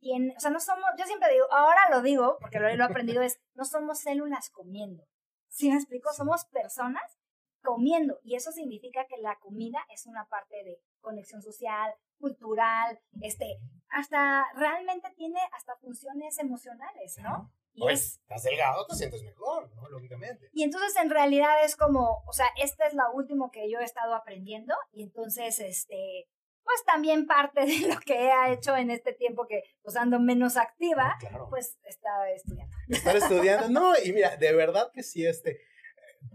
[0.00, 2.86] tiene, o sea, no somos, yo siempre digo, ahora lo digo, porque lo, lo he
[2.86, 5.04] aprendido, es, no somos células comiendo.
[5.48, 6.12] ¿Sí me explico?
[6.14, 7.18] Somos personas
[7.62, 8.18] comiendo.
[8.22, 13.58] Y eso significa que la comida es una parte de conexión social, cultural, este,
[13.90, 17.52] hasta realmente tiene hasta funciones emocionales, ¿no?
[17.76, 19.88] Y Oye, es, estás delgado, te sientes mejor, ¿no?
[19.88, 20.48] Lógicamente.
[20.52, 23.84] y entonces en realidad es como, o sea, esta es la último que yo he
[23.84, 26.26] estado aprendiendo y entonces, este,
[26.64, 30.56] pues también parte de lo que he hecho en este tiempo que pues ando menos
[30.56, 31.46] activa, Claro.
[31.50, 32.74] pues estaba estudiando.
[32.88, 33.68] Estar estudiando.
[33.68, 35.60] No, y mira, de verdad que sí, este.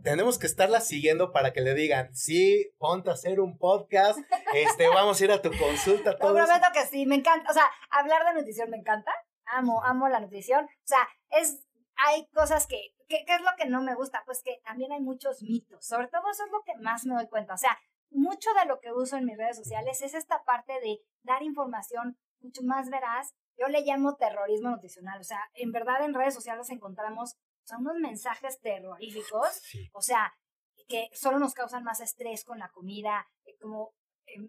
[0.03, 4.17] Tenemos que estarla siguiendo para que le digan, sí, ponte a hacer un podcast,
[4.53, 6.45] este, vamos a ir a tu consulta, Te todo eso.
[6.47, 9.11] prometo que sí, me encanta, o sea, hablar de nutrición me encanta,
[9.51, 13.81] amo, amo la nutrición, o sea, es, hay cosas que, ¿qué es lo que no
[13.81, 14.23] me gusta?
[14.25, 17.27] Pues que también hay muchos mitos, sobre todo eso es lo que más me doy
[17.27, 17.77] cuenta, o sea,
[18.09, 22.17] mucho de lo que uso en mis redes sociales es esta parte de dar información
[22.41, 26.69] mucho más veraz, yo le llamo terrorismo nutricional, o sea, en verdad en redes sociales
[26.69, 29.89] encontramos o sea, unos mensajes terroríficos Sí.
[29.93, 30.33] o sea,
[30.87, 33.93] que solo nos causan más estrés con la comida, eh, como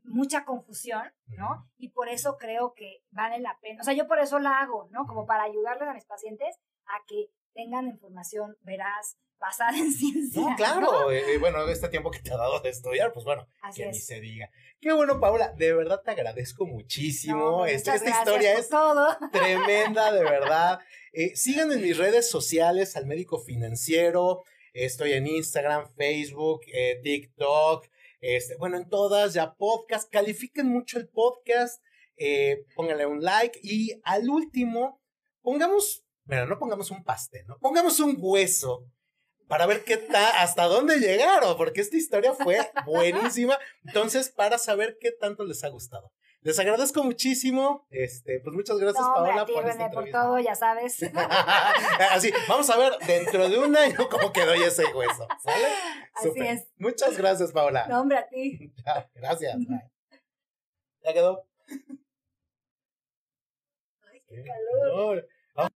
[0.04, 1.68] mucha confusión, ¿no?
[1.78, 4.88] Y por eso creo que vale la pena, o sea, yo por eso la hago,
[4.90, 5.06] ¿no?
[5.06, 6.56] Como para ayudarles a mis pacientes
[6.86, 10.40] a que tengan información veraz, basada en ciencia.
[10.40, 10.56] No, ¿no?
[10.56, 13.88] claro, eh, bueno, este tiempo que te ha dado de estudiar, pues bueno, Así que
[13.90, 14.06] ni es.
[14.06, 14.48] se diga.
[14.80, 17.36] Qué bueno, Paula, de verdad te agradezco muchísimo.
[17.36, 19.16] No, Este- esta historia es todo.
[19.32, 20.78] tremenda, de verdad.
[21.12, 24.44] Eh, sigan en mis redes sociales al médico financiero.
[24.72, 27.86] Estoy en Instagram, Facebook, eh, TikTok,
[28.22, 30.10] este, bueno, en todas, ya podcast.
[30.10, 31.82] Califiquen mucho el podcast,
[32.16, 35.02] eh, pónganle un like y al último,
[35.42, 37.58] pongamos, bueno, no pongamos un pastel, ¿no?
[37.58, 38.86] Pongamos un hueso
[39.48, 43.58] para ver qué ta, hasta dónde llegaron, porque esta historia fue buenísima.
[43.84, 46.12] Entonces, para saber qué tanto les ha gustado.
[46.42, 47.86] Les agradezco muchísimo.
[47.88, 50.98] Este, pues muchas gracias, No, Paola, ti, por esta por todo, ya sabes.
[52.10, 55.28] Así, vamos a ver dentro de un año cómo quedó ese hueso.
[55.40, 55.66] ¿Sale?
[56.14, 56.42] Así Súper.
[56.46, 56.66] es.
[56.78, 57.86] Muchas gracias, Paola.
[57.86, 58.72] No, hombre, a ti.
[59.14, 59.56] Gracias.
[59.68, 59.88] bye.
[61.04, 61.46] Ya quedó.
[64.10, 65.28] Ay, qué calor.
[65.54, 65.72] Calor.